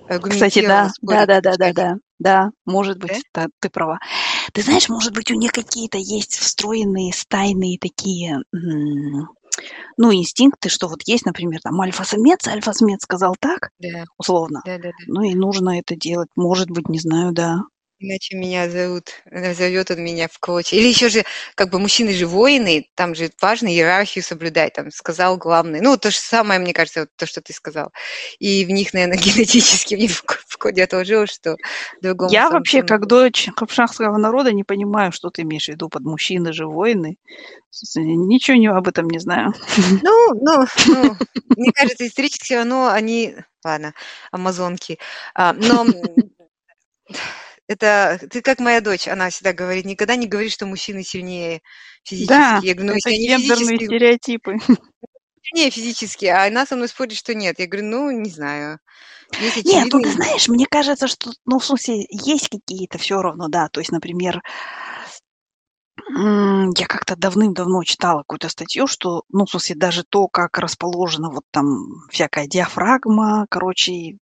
[0.07, 3.07] Кстати, да, да, да, да, да, да, да, может Да?
[3.09, 3.99] быть, да, ты права.
[4.53, 8.43] Ты знаешь, может быть, у нее какие-то есть встроенные стайные такие,
[9.97, 14.91] ну, инстинкты, что вот есть, например, там альфа-самец, альфа-самец сказал так, Да, условно, да, да,
[14.91, 14.93] да.
[15.07, 17.63] ну и нужно это делать, может быть, не знаю, да.
[18.07, 19.11] Иначе меня зовут,
[19.55, 20.77] зовет он меня в клочья.
[20.77, 25.39] Или еще же, как бы мужчины же воины, там же важно иерархию соблюдать, там сказал
[25.39, 25.81] главный.
[25.81, 27.93] Ну, то же самое, мне кажется, вот то, что ты сказал.
[28.39, 31.57] И в них, наверное, генетически мне в ко- в коде отложилось, что
[32.03, 33.07] другому Я вообще, как надо.
[33.07, 37.17] дочь капшахского народа, не понимаю, что ты имеешь в виду под мужчины же воины.
[37.71, 39.55] С- Ничего не, об этом не знаю.
[40.03, 41.17] Ну, ну, ну,
[41.57, 43.95] мне кажется, исторически равно они, ладно,
[44.31, 44.99] амазонки.
[45.35, 45.87] А, но
[47.69, 51.63] это ты как моя дочь, она всегда говорит, никогда не говори, что мужчины сильнее
[52.11, 52.67] Да, физически.
[52.67, 54.57] Я говорю, ну, это они гендерные физически, стереотипы.
[55.43, 57.59] сильнее физически, а она со мной спорит, что нет.
[57.59, 58.79] Я говорю, ну, не знаю.
[59.41, 63.49] Есть Нет, ну ты знаешь, мне кажется, что, ну, в смысле, есть какие-то все равно,
[63.49, 63.69] да.
[63.69, 64.43] То есть, например,
[66.17, 71.45] я как-то давным-давно читала какую-то статью, что, ну, в смысле, даже то, как расположена вот
[71.51, 74.19] там всякая диафрагма, короче,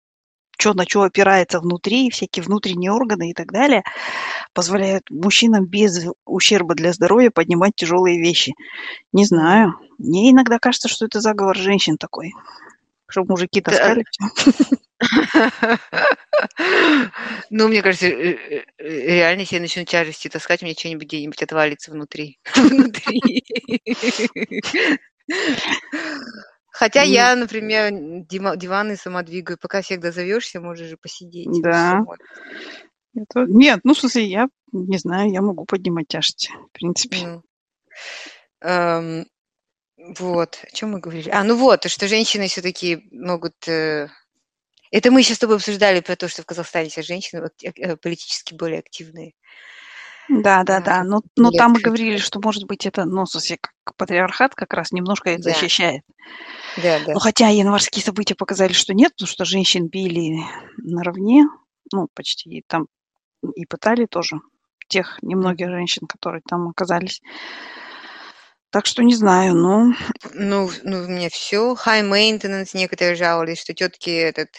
[0.57, 3.83] что на что опирается внутри, всякие внутренние органы и так далее,
[4.53, 8.53] позволяют мужчинам без ущерба для здоровья поднимать тяжелые вещи.
[9.13, 9.75] Не знаю.
[9.97, 12.33] Мне иногда кажется, что это заговор женщин такой,
[13.09, 14.03] чтобы мужики таскали.
[17.51, 21.05] Ну, мне кажется, э, э, э, реально, если я начну тяжести таскать, у меня что-нибудь
[21.05, 22.39] где-нибудь отвалится внутри.
[22.55, 23.43] Внутри.
[26.77, 27.09] Хотя М.
[27.09, 27.91] я, например,
[28.27, 29.57] диваны сама двигаю.
[29.59, 31.47] Пока всегда зовешься, можешь же посидеть.
[31.63, 32.03] Да.
[33.15, 37.17] Это- Нет, ну, в смысле, я не знаю, я могу поднимать тяжести, в принципе.
[37.17, 37.43] Ну,
[38.61, 39.25] эм,
[40.19, 41.31] вот, о чем мы говорили?
[41.31, 43.67] А, ну вот, то, что женщины все-таки могут...
[43.67, 44.09] э,
[44.91, 48.53] Это мы еще с тобой обсуждали про то, что в Казахстане все женщины э, политически
[48.53, 49.33] более активные.
[50.29, 51.03] Да, да, да.
[51.03, 54.91] Но, не но там мы говорили, что, может быть, это, ну, как патриархат как раз
[54.91, 55.49] немножко это Да.
[55.51, 56.01] защищает.
[56.77, 57.13] Да, да.
[57.13, 60.39] Ну, хотя январские события показали, что нет, потому что женщин били
[60.77, 61.45] наравне,
[61.93, 62.87] ну, почти и там
[63.55, 64.39] и пытали тоже
[64.89, 67.21] тех немногих женщин, которые там оказались.
[68.69, 69.93] Так что не знаю, ну,
[70.33, 74.49] Ну, ну, у меня все high maintenance, некоторые жаловались, что тетки этот,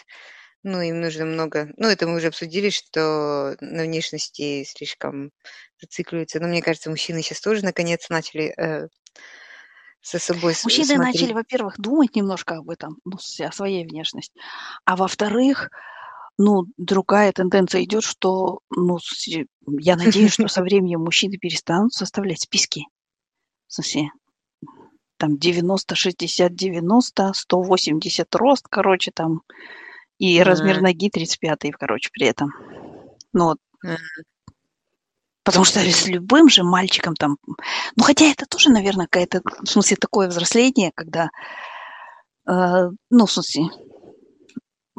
[0.63, 5.31] ну, им нужно много, ну, это мы уже обсудили, что на внешности слишком
[5.79, 6.39] зацикливаются.
[6.39, 8.87] Но мне кажется, мужчины сейчас тоже наконец начали э,
[10.01, 11.13] со собой мужчины смотреть.
[11.13, 14.39] начали, во-первых, думать немножко об этом, ну, о своей внешности,
[14.85, 15.69] а во-вторых,
[16.37, 18.97] ну, другая тенденция идет, что, ну,
[19.79, 22.85] я надеюсь, что со временем мужчины перестанут составлять списки.
[23.67, 24.11] В смысле,
[25.17, 29.41] там 90, 60, 90, 180 рост, короче, там,
[30.19, 30.83] и размер М.
[30.83, 32.53] ноги 35, короче, при этом.
[33.33, 33.57] Ну, вот.
[33.83, 33.97] М.
[35.43, 37.37] Потому что с любым же мальчиком там...
[37.95, 41.29] Ну, хотя это тоже, наверное, какая-то, в смысле, такое взросление, когда,
[42.47, 43.69] э, ну, в смысле,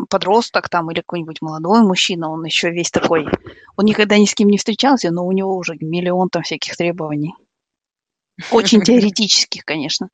[0.09, 3.26] подросток там или какой-нибудь молодой мужчина, он еще весь такой...
[3.76, 7.35] Он никогда ни с кем не встречался, но у него уже миллион там всяких требований.
[8.50, 10.09] Очень теоретических, конечно.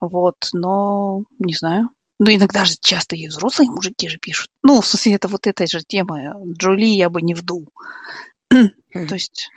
[0.00, 1.90] Вот, но не знаю.
[2.18, 4.50] Ну, иногда же часто и взрослые мужики же пишут.
[4.62, 6.34] Ну, в смысле, это вот эта же тема.
[6.56, 7.70] Джоли я бы не вдул.
[8.92, 9.50] То есть,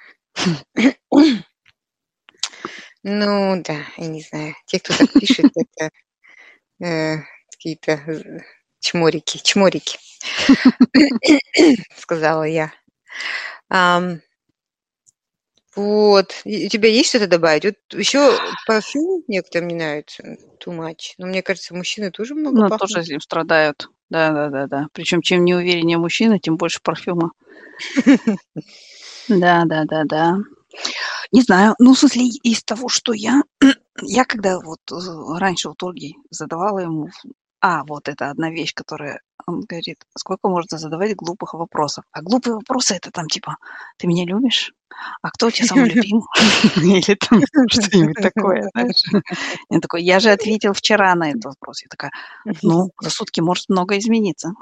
[3.04, 4.56] Ну, да, я не знаю.
[4.68, 5.90] Те, кто так пишет, это
[6.84, 7.18] э,
[7.52, 8.40] какие-то э,
[8.80, 9.98] чморики, чморики,
[11.98, 12.72] сказала я.
[15.76, 16.34] Вот.
[16.44, 17.66] И У тебя есть что-то добавить?
[17.66, 20.24] Вот еще парфюм некоторым не нравится,
[20.64, 21.14] too much.
[21.18, 22.82] Но мне кажется, мужчины тоже много ну, пахнут.
[22.82, 23.90] тоже этим страдают.
[24.10, 24.88] Да, да, да, да.
[24.92, 27.32] Причем чем неувереннее мужчина, тем больше парфюма.
[29.30, 30.38] Да, да, да, да.
[31.32, 31.76] Не знаю.
[31.80, 33.44] Ну, в смысле, из того, что я...
[34.04, 34.96] Я когда вот э,
[35.38, 37.10] раньше у Ольги задавала ему...
[37.62, 39.22] А, вот это одна вещь, которая...
[39.48, 42.04] Он говорит, сколько можно задавать глупых вопросов?
[42.12, 43.58] А глупые вопросы это там типа,
[43.98, 44.72] ты меня любишь?
[45.22, 46.24] А кто у тебя самый любимый?
[46.78, 49.24] Или там что-нибудь такое, знаешь?
[49.70, 51.82] Я такой, я же ответил вчера на этот вопрос.
[51.84, 52.12] Я такая,
[52.64, 54.54] ну, за сутки может много измениться.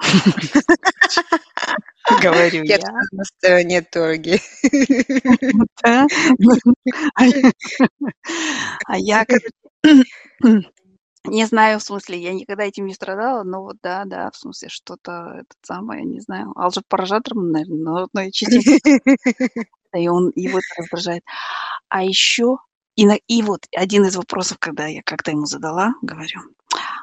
[2.22, 2.94] Говорю Я я.
[3.12, 4.42] на стороне торги.
[5.84, 6.06] А
[8.86, 10.70] А я, короче,
[11.26, 14.70] не знаю, в смысле, я никогда этим не страдала, но вот да, да, в смысле,
[14.70, 18.32] что-то это самое, не знаю, алжир-паражатором, наверное, но, но и
[19.94, 21.24] и он его это раздражает.
[21.90, 22.58] А еще,
[22.96, 26.42] и, на- и вот один из вопросов, когда я как-то ему задала, говорю,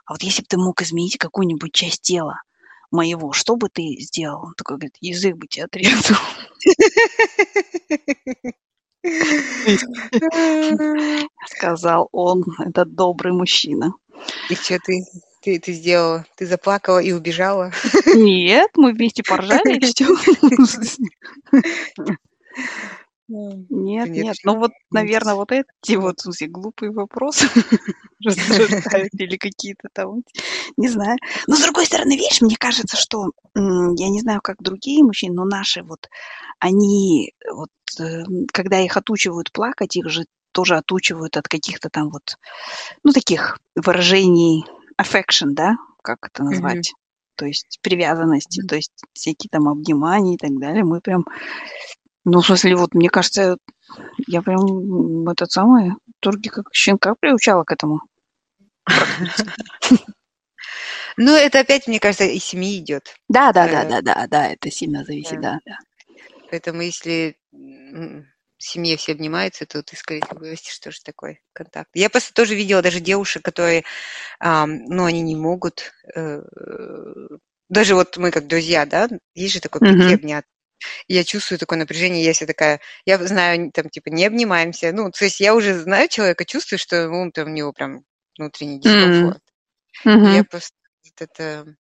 [0.06, 2.42] а вот если бы ты мог изменить какую-нибудь часть тела
[2.90, 4.44] моего, что бы ты сделал?
[4.46, 6.18] Он такой говорит, язык бы тебе отрезал.
[11.48, 13.94] Сказал он, этот добрый мужчина.
[14.50, 15.04] И что ты,
[15.42, 16.26] ты, ты сделала?
[16.36, 17.72] Ты заплакала и убежала?
[18.14, 20.06] Нет, мы вместе поржали и все.
[23.28, 24.36] Нет, Нет, нет.
[24.44, 27.46] Ну вот, наверное, вот эти вот, в смысле, глупые вопросы
[28.20, 30.22] или какие-то там,
[30.76, 31.18] не знаю.
[31.46, 35.44] Но с другой стороны, видишь, мне кажется, что, я не знаю, как другие мужчины, но
[35.44, 36.08] наши вот,
[36.60, 42.38] они вот, э, когда их отучивают плакать, их же тоже отучивают от каких-то там вот,
[43.02, 44.64] ну, таких выражений
[45.00, 46.92] affection, да, как это назвать?
[47.34, 50.84] То есть привязанности, то есть всякие там обнимания и так далее.
[50.84, 51.26] Мы прям
[52.26, 53.56] ну, в смысле, вот мне кажется,
[54.26, 58.00] я прям этот самый Турги как щенка приучала к этому.
[61.18, 63.14] Ну, это опять, мне кажется, из семьи идет.
[63.28, 65.60] Да, да, да, да, да, да, это сильно зависит, Да.
[66.50, 68.24] Поэтому если в
[68.58, 71.88] семье все обнимаются, то ты, скорее всего, вырастешь тоже такой контакт.
[71.94, 73.84] Я просто тоже видела даже девушек, которые,
[74.40, 76.42] ну, они не могут, э,
[77.70, 80.12] даже вот мы как друзья, да, есть же такой Мгм.
[80.14, 80.50] обняться.
[81.08, 84.92] Я чувствую такое напряжение, я вся такая, я знаю, там, типа, не обнимаемся.
[84.92, 88.04] Ну, то есть я уже знаю человека, чувствую, что ну, там, у него прям
[88.38, 89.42] внутренний дискомфорт.
[90.04, 90.74] И Я просто
[91.18, 91.76] это...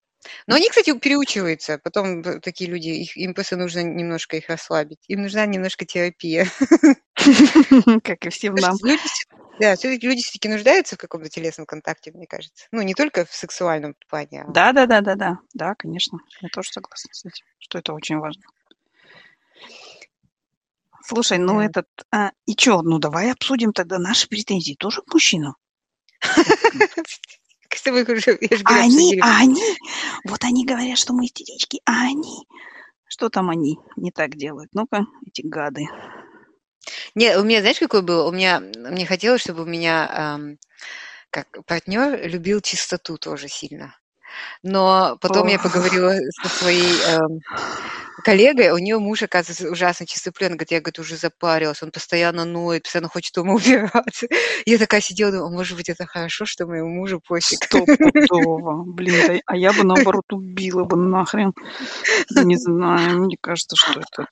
[0.46, 1.78] Но они, кстати, переучиваются.
[1.78, 4.98] Потом в- такие люди, их, им просто нужно немножко их расслабить.
[5.08, 6.46] Им нужна немножко терапия.
[8.04, 8.76] Как и всем нам.
[8.82, 9.00] люди,
[9.58, 12.66] да, все-таки люди все-таки нуждаются в каком-то телесном контакте, мне кажется.
[12.72, 15.38] Ну, не только в сексуальном плане, а Да, да, да, да, да.
[15.54, 16.18] Да, конечно.
[16.40, 18.42] Я тоже согласна с этим, что это очень важно.
[21.02, 21.86] Слушай, ну этот...
[22.12, 25.56] а, и чё, ну давай обсудим тогда наши претензии тоже к мужчинам.
[28.64, 29.62] А они, а они,
[30.24, 32.46] вот они говорят, что мы истерички, а они,
[33.08, 34.70] что там они не так делают?
[34.72, 35.86] Ну-ка, эти гады.
[37.14, 38.26] Не, у меня, знаешь, какой был?
[38.26, 40.58] У меня, мне хотелось, чтобы у меня эм,
[41.30, 43.96] как партнер любил чистоту тоже сильно.
[44.62, 47.40] Но потом я поговорила со своей эм,
[48.20, 50.52] коллегой, у нее муж, оказывается, ужасно чистоплен.
[50.52, 54.26] Говорит, я, говорит, уже запарилась, он постоянно ноет, постоянно хочет дома убираться.
[54.66, 57.64] Я такая сидела, думала, может быть, это хорошо, что моему мужу пофиг.
[57.64, 58.84] Стопудово.
[58.84, 61.52] Блин, а я бы, наоборот, убила бы нахрен.
[62.30, 64.26] Не знаю, мне кажется, что это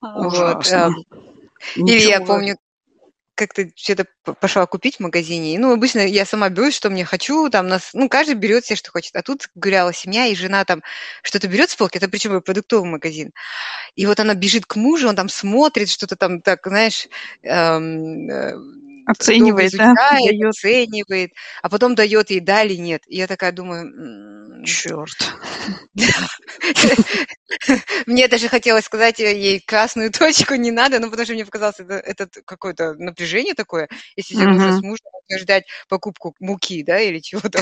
[0.00, 0.54] ужасно.
[0.54, 1.06] Вот,
[1.76, 2.56] эм, или я помню,
[3.46, 4.06] как-то что-то
[4.40, 5.58] пошла купить в магазине.
[5.58, 8.90] Ну, обычно я сама беру, что мне хочу, там нас, ну, каждый берет себе, что
[8.90, 9.14] хочет.
[9.16, 10.82] А тут гуляла семья, и жена там
[11.22, 13.32] что-то берет с полки, это причем продуктовый магазин.
[13.96, 17.08] И вот она бежит к мужу, он там смотрит, что-то там так, знаешь,
[17.42, 18.54] эм, э,
[19.06, 20.10] оценивает, изучает, да?
[20.18, 20.50] Дает.
[20.50, 21.30] оценивает,
[21.62, 23.02] а потом дает ей да или нет.
[23.06, 24.64] И я такая думаю...
[24.64, 25.16] Черт.
[28.06, 31.94] Мне даже хотелось сказать ей красную точку не надо, ну, потому что мне показалось, это,
[31.94, 37.60] это какое-то напряжение такое, если тебе нужно с мужем утверждать покупку муки, да, или чего-то.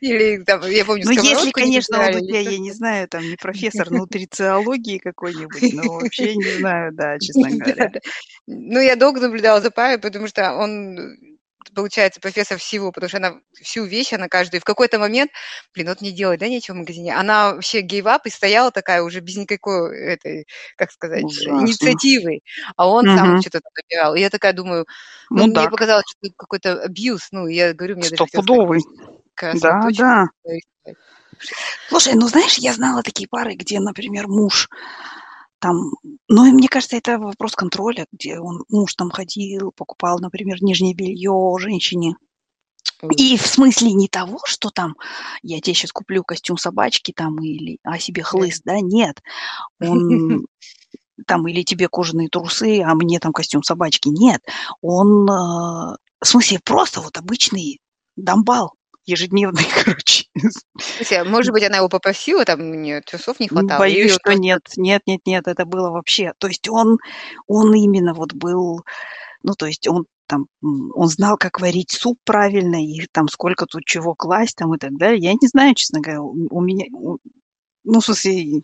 [0.00, 3.36] Или там, я помню, Ну, если, конечно, он у тебя, я не знаю, там не
[3.36, 7.92] профессор нутрициологии какой-нибудь, но вообще не знаю, да, честно говоря.
[8.46, 11.18] Ну, я долго наблюдала за парой, потому что он
[11.74, 14.60] получается, профессор всего, потому что она всю вещь, она каждую.
[14.60, 15.30] И в какой-то момент,
[15.74, 17.16] блин, вот не делать, да, нечего в магазине.
[17.16, 21.62] Она вообще гейвап и стояла такая уже без никакой этой, как сказать, Ужасно.
[21.62, 22.40] инициативы.
[22.76, 23.16] А он угу.
[23.16, 24.14] сам что-то набирал.
[24.14, 24.86] И я такая думаю,
[25.30, 27.28] ну, ну мне показалось, что это какой-то абьюз.
[27.32, 28.80] Ну, я говорю, мне Стопудовый.
[29.40, 30.26] даже Да, да.
[31.88, 34.68] Слушай, ну знаешь, я знала такие пары, где, например, муж
[35.64, 35.92] там,
[36.28, 40.92] ну и мне кажется, это вопрос контроля, где он, муж там ходил, покупал, например, нижнее
[40.92, 42.16] белье женщине.
[43.16, 44.94] И в смысле не того, что там
[45.42, 49.22] я тебе сейчас куплю костюм собачки там или а себе хлыст, да, нет.
[49.80, 50.44] Он
[51.26, 54.42] там или тебе кожаные трусы, а мне там костюм собачки, нет.
[54.82, 57.80] Он, э, в смысле, просто вот обычный
[58.16, 58.74] дамбал
[59.06, 60.26] ежедневный, короче.
[60.78, 63.78] Слушай, а может быть, она его попросила, там у нее трусов не хватало?
[63.78, 64.40] Боюсь, что просто...
[64.40, 66.32] нет, нет, нет, нет, это было вообще.
[66.38, 66.98] То есть он,
[67.46, 68.84] он именно вот был,
[69.42, 73.84] ну, то есть он там, он знал, как варить суп правильно, и там сколько тут
[73.84, 75.20] чего класть, там и так далее.
[75.20, 77.18] Я не знаю, честно говоря, у, у меня, у,
[77.84, 78.62] ну, в смысле,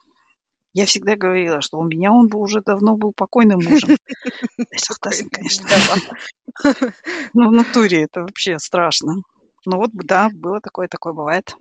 [0.72, 3.96] я всегда говорила, что у меня он бы уже давно был покойным мужем.
[5.30, 5.68] конечно.
[7.32, 9.22] Ну, в натуре это вообще страшно.
[9.66, 11.54] Ну вот, да, было такое, такое бывает.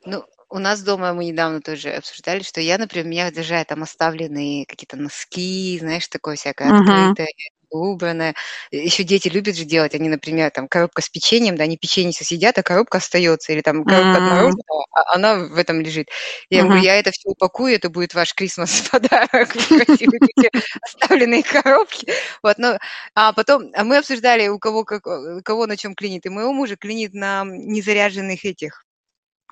[0.07, 4.67] Ну, у нас дома мы недавно тоже обсуждали, что я, например, меня раздражает там оставленные
[4.67, 7.17] какие-то носки, знаешь, такое всякое Мгм.
[7.17, 7.29] открытое
[7.71, 8.35] убранное.
[8.71, 12.59] Еще дети любят же делать, они, например, там коробка с печеньем, да, они печенье съедят,
[12.59, 16.09] а коробка остается, или там коробка от мороженого, а она в этом лежит.
[16.51, 19.55] Я говорю, я это все упакую, это будет ваш Крисмас подарок,
[20.83, 22.13] оставленные коробки.
[22.43, 22.79] Вот, ну,
[23.15, 26.53] а потом, а мы обсуждали, у кого, как, у кого на чем клинит, и моего
[26.53, 28.85] мужа клинит на незаряженных этих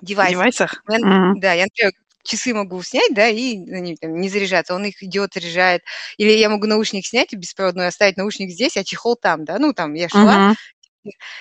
[0.01, 0.31] девайсах.
[0.31, 0.83] Девайсах?
[0.87, 1.33] Я, mm-hmm.
[1.37, 1.91] Да, я, например,
[2.23, 4.73] часы могу снять, да, и они там, не заряжаться.
[4.75, 5.83] Он их идет, заряжает.
[6.17, 9.59] Или я могу наушник снять беспроводной, оставить наушник здесь, а чехол там, да.
[9.59, 10.55] Ну, там я шла, uh-huh.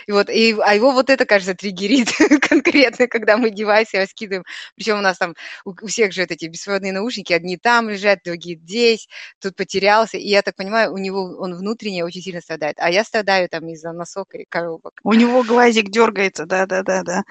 [0.07, 2.09] И вот, и, а его вот это, кажется, триггерит
[2.49, 4.45] конкретно, когда мы девайсы раскидываем.
[4.75, 8.21] Причем у нас там у, у всех же вот эти беспроводные наушники, одни там лежат,
[8.25, 9.09] другие здесь,
[9.41, 10.17] тут потерялся.
[10.17, 12.77] И я так понимаю, у него он внутренне очень сильно страдает.
[12.79, 14.95] А я страдаю там из-за носок и коробок.
[15.05, 17.23] У него глазик дергается, да-да-да-да.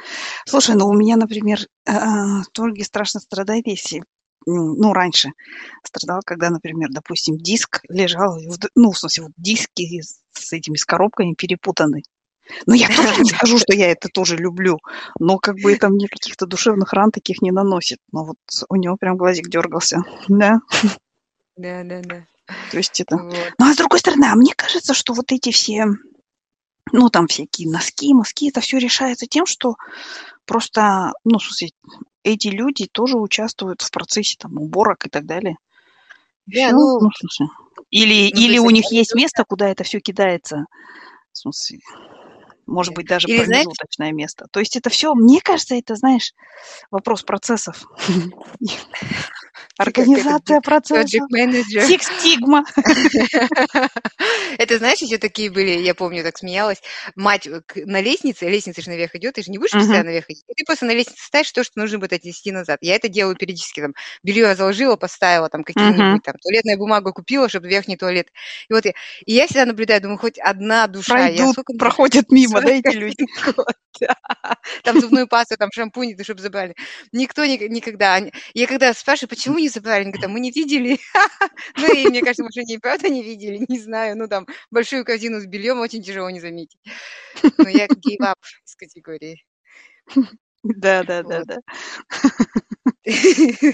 [0.45, 1.93] Слушай, ну у меня, например, э,
[2.53, 4.03] Торги страшно страдает, если
[4.45, 5.31] ну, раньше
[5.83, 8.39] страдал, когда, например, допустим, диск лежал,
[8.75, 12.03] ну, в смысле, вот диски с этими, с коробками перепутаны.
[12.65, 14.79] Ну, я тоже не скажу, что я это тоже люблю,
[15.19, 17.99] но как бы это мне каких-то душевных ран таких не наносит.
[18.11, 18.37] Но вот
[18.69, 20.61] у него прям глазик дергался, да.
[21.57, 22.25] Да, да, да.
[22.71, 23.17] То есть это...
[23.17, 23.33] Вот.
[23.59, 25.85] Ну, а с другой стороны, а мне кажется, что вот эти все,
[26.91, 29.75] ну, там всякие носки, мазки, это все решается тем, что
[30.45, 31.69] просто, ну, в смысле,
[32.23, 35.57] эти люди тоже участвуют в процессе там уборок и так далее.
[36.45, 37.47] Да, всё, ну, ну, смысле.
[37.89, 40.65] Или, ну, или у них есть место, куда это все кидается.
[41.31, 41.79] В смысле,
[42.71, 44.47] может быть, даже Или, промежуточное знаете, место.
[44.51, 46.33] То есть это все, мне кажется, это, знаешь,
[46.89, 47.83] вопрос процессов.
[49.77, 51.09] Организация процессов.
[51.87, 52.63] Сикс Стигма.
[54.57, 56.81] Это, знаешь, еще такие были, я помню, так смеялась.
[57.15, 60.43] Мать на лестнице, лестница же наверх идет, ты же не будешь постоянно наверх идти.
[60.55, 62.79] Ты просто на лестнице ставишь то, что нужно будет отнести назад.
[62.81, 63.81] Я это делаю периодически.
[63.81, 68.27] Там, белье я заложила, поставила, там, какие-нибудь там, туалетную бумагу купила, чтобы верхний туалет.
[68.69, 68.91] И вот я,
[69.25, 71.13] и я всегда наблюдаю, думаю, хоть одна душа.
[71.13, 73.25] Пройдут, проходят мимо, да, эти люди?
[74.83, 76.75] Там зубную пасту, там шампунь, чтобы забрали.
[77.11, 78.19] Никто никогда...
[78.53, 80.99] Я когда спрашиваю, почему не забрали, они говорят, мы не видели.
[81.77, 84.17] Ну и мне кажется, может, они правда не видели, не знаю.
[84.17, 86.79] Ну там большую корзину с бельем очень тяжело не заметить.
[87.57, 88.35] Но я up
[88.65, 89.43] из категории.
[90.63, 91.57] Да, да, да, да.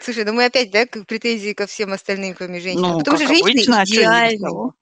[0.00, 2.82] Слушай, ну мы опять, да, к претензии ко всем остальным, кроме женщин.
[2.82, 4.72] Ну, Потому как что женщины обычно, а не идеальны.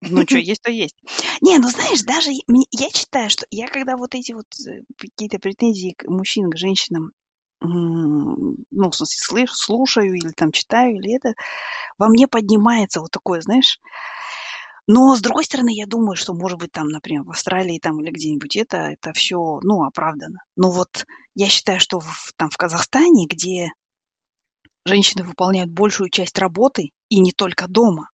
[0.00, 0.96] Ну, что есть, то есть.
[1.40, 5.94] Не, ну знаешь, даже я считаю, что я когда вот эти вот э, какие-то претензии
[5.96, 7.12] к мужчинам, к женщинам,
[7.60, 11.34] ну, в смысле, слыш- слушаю или там читаю, или это,
[11.98, 13.78] во мне поднимается вот такое, знаешь.
[14.86, 18.10] Но, с другой стороны, я думаю, что, может быть, там, например, в Австралии там или
[18.10, 20.40] где-нибудь это, это все, ну, оправдано.
[20.56, 21.04] Но вот
[21.34, 23.72] я считаю, что в- там в Казахстане, где
[24.86, 28.08] женщины выполняют большую часть работы, и не только дома,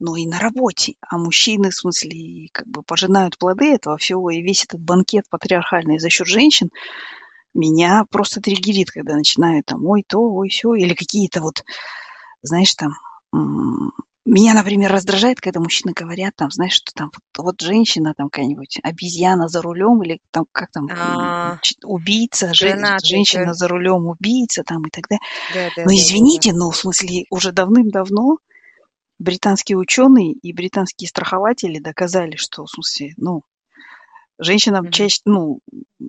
[0.00, 4.42] но и на работе, а мужчины, в смысле, как бы пожинают плоды этого всего, и
[4.42, 6.70] весь этот банкет патриархальный за счет женщин
[7.58, 11.64] меня просто триггерит, когда начинают там, ой, то, ой, все, или какие-то вот,
[12.42, 12.92] знаешь, там,
[14.24, 18.78] меня, например, раздражает, когда мужчины говорят, там, знаешь, что там, вот, вот женщина там какая-нибудь,
[18.82, 23.54] обезьяна за рулем, или там, как там, А, убийца, же- Женатый, женщина да.
[23.54, 25.22] за рулем, убийца там и так далее.
[25.54, 28.38] Да, да, Но извините, но в смысле уже давным-давно
[29.18, 33.42] британские ученые и британские страхователи доказали, что в смысле, ну,
[34.38, 34.92] женщинам Мгм.
[34.92, 35.60] чаще, ну,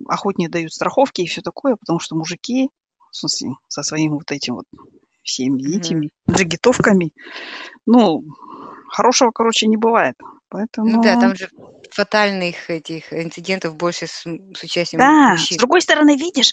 [0.06, 2.70] охотнее дают страховки и все такое, потому что мужики,
[3.10, 4.66] в смысле, со своим вот этим вот
[5.22, 5.78] всеми Мгм.
[5.78, 7.12] этими джигитовками,
[7.86, 8.24] ну,
[8.88, 10.16] хорошего, короче, не бывает.
[10.48, 10.90] Поэтому...
[10.90, 11.48] Ну да, там же
[11.90, 15.58] фатальных этих инцидентов больше с, с участием Да, с мужчин.
[15.58, 16.52] другой стороны, видишь,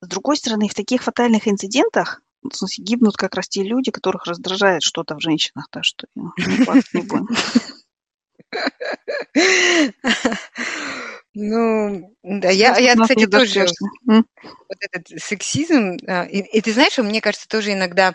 [0.00, 4.26] с другой стороны, в таких фатальных инцидентах в смысле, гибнут как раз те люди, которых
[4.26, 5.68] раздражает что-то в женщинах.
[5.70, 6.46] Так что ну, не
[7.02, 7.28] будем.
[11.38, 13.66] Ну, да, я, я, кстати, тоже
[14.68, 18.14] вот этот сексизм, а, и, и ты знаешь, мне кажется, тоже иногда,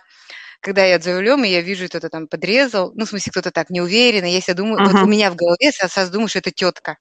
[0.62, 3.70] когда я за рулем, и я вижу, кто-то там подрезал, ну, в смысле, кто-то так
[3.72, 5.04] неуверенно, я себя думаю, вот Мгм.
[5.04, 6.98] у меня в голове я сразу думаю, что это тетка.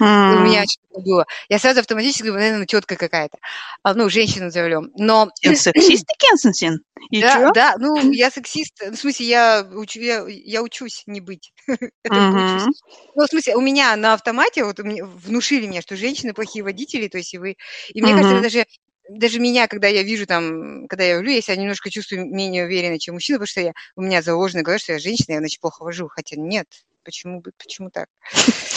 [0.00, 1.26] И у меня что-то было.
[1.48, 3.38] Я сразу автоматически думаю, наверное, тетка какая-то.
[3.82, 4.90] А, ну, женщина за рулем.
[4.96, 6.80] Но Кенсенсен?
[7.10, 7.50] И да, чё?
[7.52, 8.74] да, ну, я сексист.
[8.84, 11.52] Ну, В смысле, я, учу, я, я учусь не быть.
[12.08, 12.70] Мгм.
[13.14, 17.18] Ну, в смысле, у меня на автомате вот внушили мне, что женщины плохие водители, то
[17.18, 17.56] есть и вы...
[17.92, 18.44] И мне кажется, Мгм.
[18.44, 18.66] это даже,
[19.08, 22.98] даже меня, когда я вижу там, когда я рулю, я себя немножко чувствую менее уверенно,
[22.98, 25.82] чем мужчина, потому что я, у меня заложено говорят, что я женщина, я, значит, плохо
[25.82, 26.08] вожу.
[26.08, 26.66] Хотя нет,
[27.04, 28.06] почему, бы- почему так?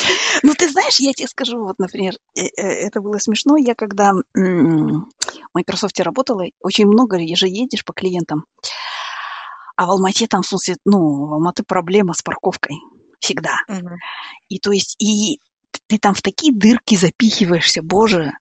[0.44, 3.58] Ну, ты знаешь, я тебе скажу, вот, например, э, э, это было смешно.
[3.58, 5.06] Я когда в
[5.54, 8.46] Microsoft работала, очень много же едешь по клиентам.
[9.76, 12.78] А в Алмате там, в смысле, ну, в Алматы проблема с парковкой.
[13.20, 13.58] Всегда.
[14.50, 15.40] И то есть, и
[15.88, 18.34] ты там в такие дырки запихиваешься, боже.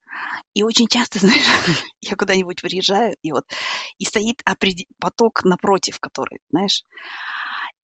[0.55, 1.43] И очень часто, знаешь,
[2.01, 3.45] я куда-нибудь приезжаю, и вот,
[3.99, 6.83] и стоит опреди- поток напротив, который, знаешь,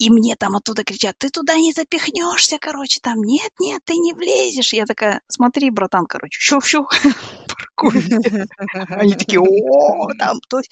[0.01, 4.14] и мне там оттуда кричат, ты туда не запихнешься, короче, там, нет, нет, ты не
[4.14, 4.72] влезешь.
[4.72, 6.88] Я такая, смотри, братан, короче, щу-щу,
[7.46, 8.46] паркуйся.
[8.88, 10.62] Они такие, о, там, то.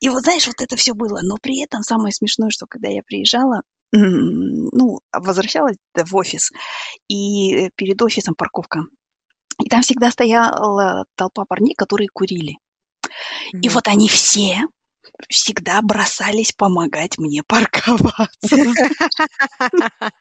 [0.00, 1.20] И вот, знаешь, вот это все было.
[1.22, 3.62] Но при этом самое смешное, что когда я приезжала,
[3.92, 6.50] ну, возвращалась в офис,
[7.08, 8.82] и перед офисом парковка.
[9.62, 12.58] И там всегда стояла толпа парней, которые курили.
[13.52, 14.66] И вот они все
[15.28, 18.26] всегда бросались помогать мне парковаться.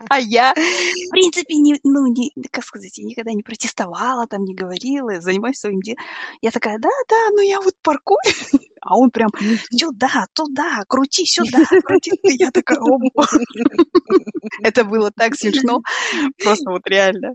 [0.09, 4.53] А я, в принципе, не, ну, не, как сказать, я никогда не протестовала, там, не
[4.53, 5.99] говорила, занимаюсь своим делом.
[6.41, 8.19] Я такая, да, да, ну я вот паркую.
[8.81, 9.31] А он прям,
[9.71, 12.11] сюда, туда, крути сюда, крути.
[12.21, 13.43] Я такая, о, боже».
[14.61, 15.81] Это было так смешно.
[16.43, 17.33] Просто вот реально.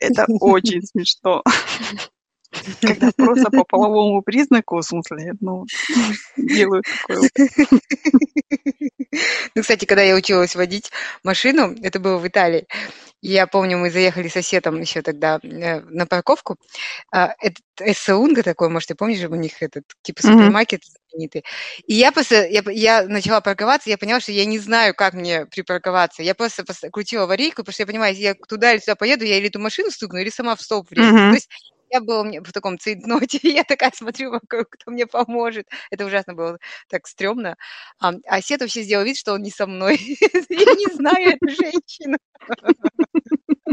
[0.00, 1.44] Это очень смешно.
[2.80, 5.66] Когда просто по половому признаку, в смысле, ну,
[6.36, 7.30] делают такое.
[9.54, 10.90] Ну, кстати, когда я училась водить
[11.22, 12.66] машину, это было в Италии,
[13.20, 16.56] я помню, мы заехали с соседом еще тогда э, на парковку.
[17.12, 21.44] А, Этот Эссаунга такой, может, ты помнишь, у них этот типа супермаркет знаменитый.
[21.86, 25.46] И я просто, я, я начала парковаться, я поняла, что я не знаю, как мне
[25.46, 26.22] припарковаться.
[26.22, 29.38] Я просто крутила аварийку, потому что я понимаю, если я туда или сюда поеду, я
[29.38, 31.12] или эту машину стукну, или сама в столб врежусь.
[31.12, 31.30] Мгм.
[31.30, 31.48] То есть
[31.92, 35.66] я была мне в таком цейтноте, я такая смотрю вокруг, кто мне поможет.
[35.90, 37.56] Это ужасно было так стрёмно.
[38.00, 39.98] А, а Сет вообще сделал вид, что он не со мной.
[40.48, 42.16] Я не знаю эту женщину.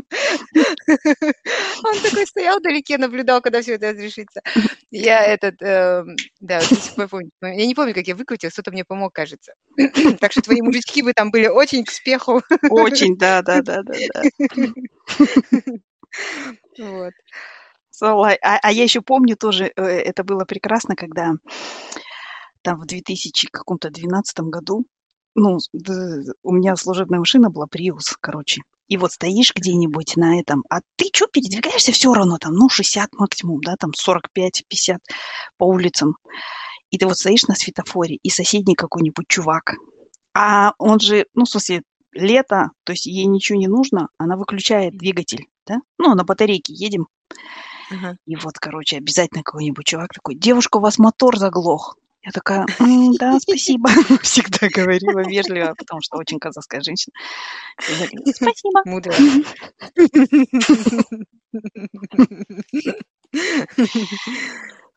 [1.84, 4.42] Он такой стоял вдалеке, наблюдал, когда все это разрешится.
[4.90, 6.62] Я этот, эм, да,
[7.10, 7.30] помню.
[7.42, 9.54] Я не помню, как я выкрутилась, кто-то мне помог, кажется.
[10.20, 12.42] Так что твои мужички бы там были очень к спеху.
[12.70, 13.96] Очень, да, да, да, да.
[16.80, 17.14] Вот.
[18.02, 21.34] А, а я еще помню тоже, э, это было прекрасно, когда
[22.62, 24.86] там в 2012 году,
[25.36, 25.58] ну,
[26.44, 28.62] у меня служебная машина была Prius, короче.
[28.88, 33.14] И вот стоишь где-нибудь на этом, а ты что, передвигаешься все равно там, ну, 60
[33.14, 34.98] максимум, да, там 45-50
[35.58, 36.18] по улицам.
[36.90, 39.76] И ты вот стоишь на светофоре, и соседний какой-нибудь чувак,
[40.34, 41.84] а он же, ну, в смысле,
[42.14, 45.82] лето, то есть ей ничего не нужно, она выключает двигатель, да?
[46.00, 47.08] Ну, на батарейке едем.
[47.92, 48.16] Uh-huh.
[48.26, 51.98] И вот, короче, обязательно какой-нибудь чувак такой, девушка, у вас мотор заглох.
[52.22, 53.90] Я такая, М, да, спасибо.
[54.22, 57.14] Всегда говорила вежливо, потому что очень казахская женщина.
[58.36, 58.82] спасибо.
[58.86, 59.14] Мудро.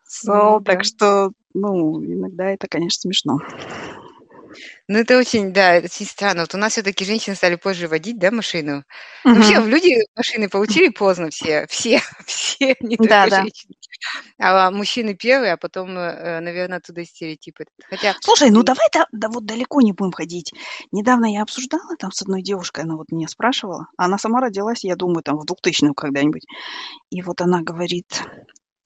[0.09, 3.39] So, ну, так что, ну, иногда это, конечно, смешно.
[4.89, 6.43] Ну, это очень, да, это очень странно.
[6.43, 8.85] Вот у нас все-таки женщины стали позже водить, да, машину.
[9.25, 13.43] Ну, вообще, люди машины получили поздно все, все, все, не Да, да.
[13.43, 13.75] женщины.
[14.39, 17.65] А мужчины первые, а потом, э, наверное, оттуда стереотипы.
[17.89, 20.53] Хотя, Слушай, ну давай да, да вот далеко не будем ходить.
[20.91, 23.87] Недавно я обсуждала там с одной девушкой, она вот меня спрашивала.
[23.97, 26.45] Она сама родилась, я думаю, там в 2000-м когда-нибудь.
[27.11, 28.23] И вот она говорит,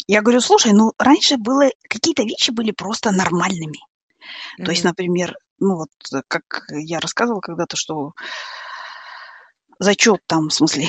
[0.07, 3.79] я говорю, слушай, ну раньше было, какие-то вещи были просто нормальными.
[4.64, 8.13] То есть, например, ну вот, э, как я рассказывала когда-то, что
[9.79, 10.89] зачет там, в смысле,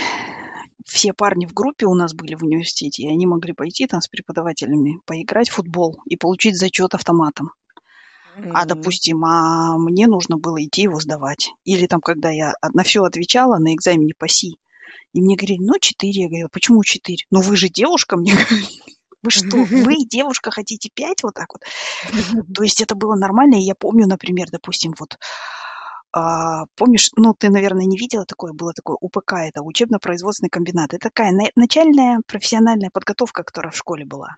[0.86, 4.07] все парни в группе у нас были в университете, и они могли пойти там с
[4.07, 7.51] преподавателями поиграть в футбол и получить зачет автоматом.
[8.38, 8.51] Mm-hmm.
[8.53, 11.49] А, допустим, а мне нужно было идти его сдавать.
[11.63, 14.57] Или там, когда я на все отвечала на экзамене по СИ,
[15.13, 16.24] и мне говорили, ну, четыре.
[16.24, 17.26] Я говорила, почему четыре?
[17.32, 18.96] Ну, вы же девушка, мне говорили.
[19.24, 21.63] Вы что, вы, девушка, хотите пять вот так вот?
[22.53, 23.55] То есть это было нормально.
[23.55, 25.18] И я помню, например, допустим, вот
[26.13, 30.93] а, помнишь, ну, ты, наверное, не видела такое, было такое УПК, это учебно-производственный комбинат.
[30.93, 34.38] Это такая на- начальная профессиональная подготовка, которая в школе была.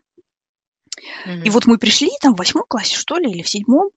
[1.26, 1.44] Mm-hmm.
[1.44, 3.92] И вот мы пришли там в восьмом классе, что ли, или в седьмом,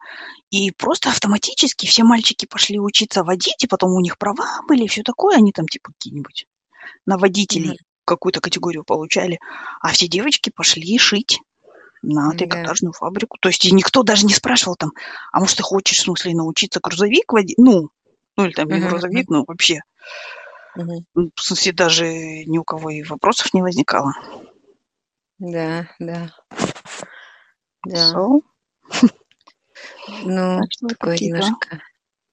[0.50, 4.88] и просто автоматически все мальчики пошли учиться водить, и потом у них права были, и
[4.88, 6.46] все такое, они там типа какие-нибудь
[7.06, 7.91] на водителей mm-hmm.
[8.04, 9.38] Какую-то категорию получали,
[9.80, 11.40] а все девочки пошли шить
[12.02, 12.98] на трикотажную да.
[12.98, 13.38] фабрику.
[13.40, 14.92] То есть никто даже не спрашивал там,
[15.32, 17.58] а может ты хочешь, в смысле, научиться грузовик водить?
[17.58, 17.90] Ну,
[18.36, 18.88] ну или там не uh-huh.
[18.88, 19.80] грузовик, но вообще.
[20.76, 21.30] Uh-huh.
[21.36, 24.14] В смысле, даже ни у кого и вопросов не возникало.
[25.38, 26.32] Да, да.
[27.84, 28.12] Да.
[28.14, 28.40] So.
[30.24, 31.80] Ну, такой немножко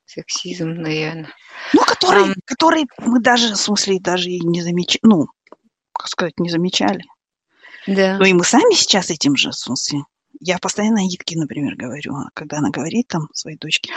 [0.05, 1.30] сексизм, наверное.
[1.74, 5.28] Ну, который, um, который мы даже, в смысле, даже и не замечали, ну,
[6.00, 7.04] как сказать, не замечали.
[7.86, 8.18] Да.
[8.18, 10.04] Ну и мы сами сейчас этим же, в смысле.
[10.39, 13.91] Я постоянно Итке, например, говорю, а когда она говорит там своей дочке,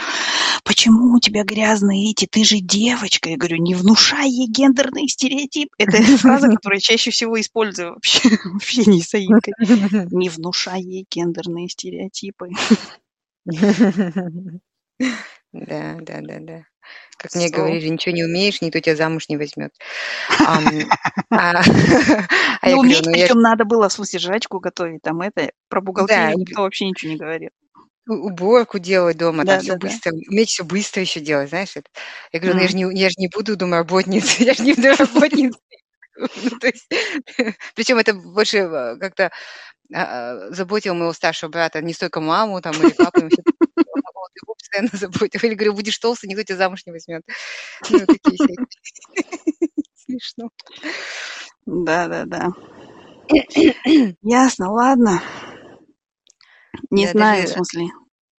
[0.65, 3.29] почему у тебя грязные эти, ты же девочка.
[3.29, 5.69] Я говорю, не внушай ей гендерный стереотип.
[5.77, 9.53] Это фраза, которую я чаще всего использую вообще в общении с Аидкой.
[10.11, 12.49] Не внушай ей гендерные стереотипы.
[15.53, 16.63] Да, да, да, да.
[17.17, 19.73] Как мне говорили, ничего не умеешь, никто тебя замуж не возьмет.
[21.29, 21.63] А,
[22.61, 26.61] а уметь, «Ну, причем надо было, в смысле, жрачку готовить, там это, про бухгалтерию никто
[26.61, 27.49] вообще ничего не говорит.
[28.07, 31.75] Уборку делать дома, там все быстро, уметь все быстро еще делать, знаешь.
[31.75, 31.89] Это.
[32.31, 35.57] Я говорю, ну я же не, я же не буду домработницей, я же не домработница.
[36.17, 36.87] Ну, то есть,
[37.75, 39.31] причем это больше э, как-то
[39.93, 43.29] а, заботил моего старшего брата, не столько маму там или папу,
[44.41, 45.39] его постоянно заботил.
[45.43, 47.23] Или говорю, будешь толстый, никто тебя замуж не возьмет.
[47.89, 48.37] Ну, такие
[50.05, 50.49] Смешно.
[51.65, 52.49] Да, да, да.
[54.21, 55.21] Ясно, ладно.
[56.89, 57.87] Не знаю, в смысле.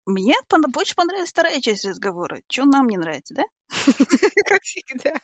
[0.07, 0.35] Мне
[0.69, 2.43] больше понравилась вторая часть разговора.
[2.51, 3.45] Что нам не нравится, да?
[4.47, 5.15] Как всегда.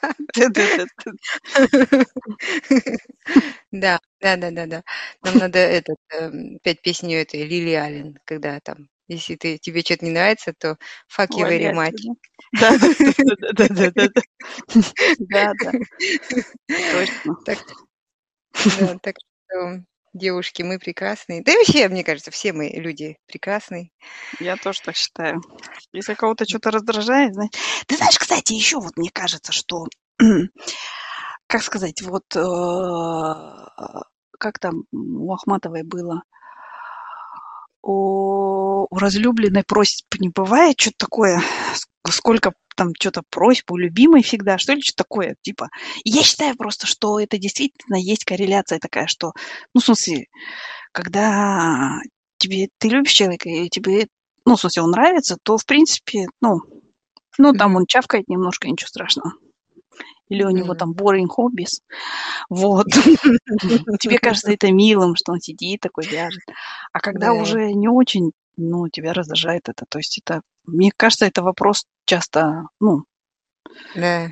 [3.73, 4.83] Да, да, да, да, да.
[5.23, 10.05] Нам надо этот эм, пять песню этой Лили Аллен, когда там если ты, тебе что-то
[10.05, 10.79] не нравится, то
[11.15, 11.97] fuck you very much.
[12.53, 14.09] Да, да, да, да,
[15.29, 15.73] да.
[16.93, 17.35] Точно.
[17.45, 17.59] Так,
[18.79, 21.43] да, так что, девушки, мы прекрасные.
[21.43, 23.91] Да и вообще, мне кажется, все мы люди прекрасные.
[24.39, 25.43] Я тоже так считаю.
[25.93, 27.51] Если кого-то что-то раздражает, знаешь.
[27.87, 29.87] Ты знаешь, кстати, еще вот мне кажется, что,
[31.49, 32.41] как сказать, вот э,
[34.39, 36.23] как там у Ахматовой было,
[37.83, 41.43] у, у разлюбленной просьб не бывает, что-то такое,
[42.09, 45.69] сколько там что-то просьб у любимой всегда, что ли, что-то такое, типа.
[46.05, 49.33] И я считаю просто, что это действительно есть корреляция такая, что,
[49.75, 50.27] ну, в смысле,
[50.93, 52.01] когда
[52.39, 54.09] тебе, ты любишь человека, и тебе,
[54.47, 56.61] ну, в смысле, он нравится, то, в принципе, ну,
[57.39, 59.33] ну, там он чавкает немножко, ничего страшного.
[60.31, 61.81] Или у него там boring hobbies.
[62.49, 62.87] Вот.
[64.01, 66.43] Тебе кажется это милым, что он сидит такой вяжет.
[66.93, 67.35] А когда Да.
[67.35, 69.85] уже не очень, ну, тебя раздражает это.
[69.89, 73.05] То есть это, мне кажется, это вопрос часто, ну,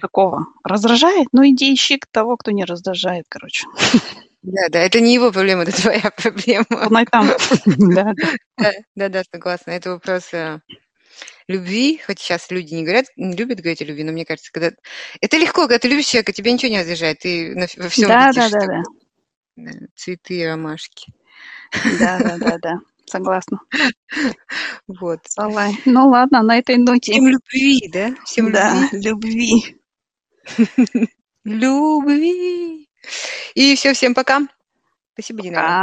[0.01, 3.67] такого раздражает, ну иди ищи того, кто не раздражает, короче.
[4.43, 6.67] Да, да, это не его проблема, это твоя проблема.
[6.71, 7.29] Он и там.
[8.97, 9.23] Да, да.
[9.33, 9.73] Согласна.
[9.73, 10.61] Это вопрос, э,
[11.49, 14.71] любви, хоть сейчас люди не говорят, не любят говорить о любви, но мне кажется, когда
[15.21, 18.35] это легко, когда ты любишь человека, тебя ничего не раздражает, ты во всём Да, видишь
[18.35, 18.83] да, да, такое,
[19.57, 19.73] да.
[19.73, 21.13] да, цветы и ромашки.
[21.85, 22.75] Да, да, да, да.
[23.07, 23.61] Согласна.
[24.89, 25.21] Вот.
[25.37, 25.73] Давай.
[25.87, 27.13] Ну ладно, на этой ноте.
[27.13, 28.15] Всем любви, да?
[28.25, 29.03] Всем Да, любви.
[29.03, 29.77] любви.
[31.45, 32.89] Любви.
[33.55, 34.41] И всё, всем пока.
[35.15, 35.79] Спасибо, Динара.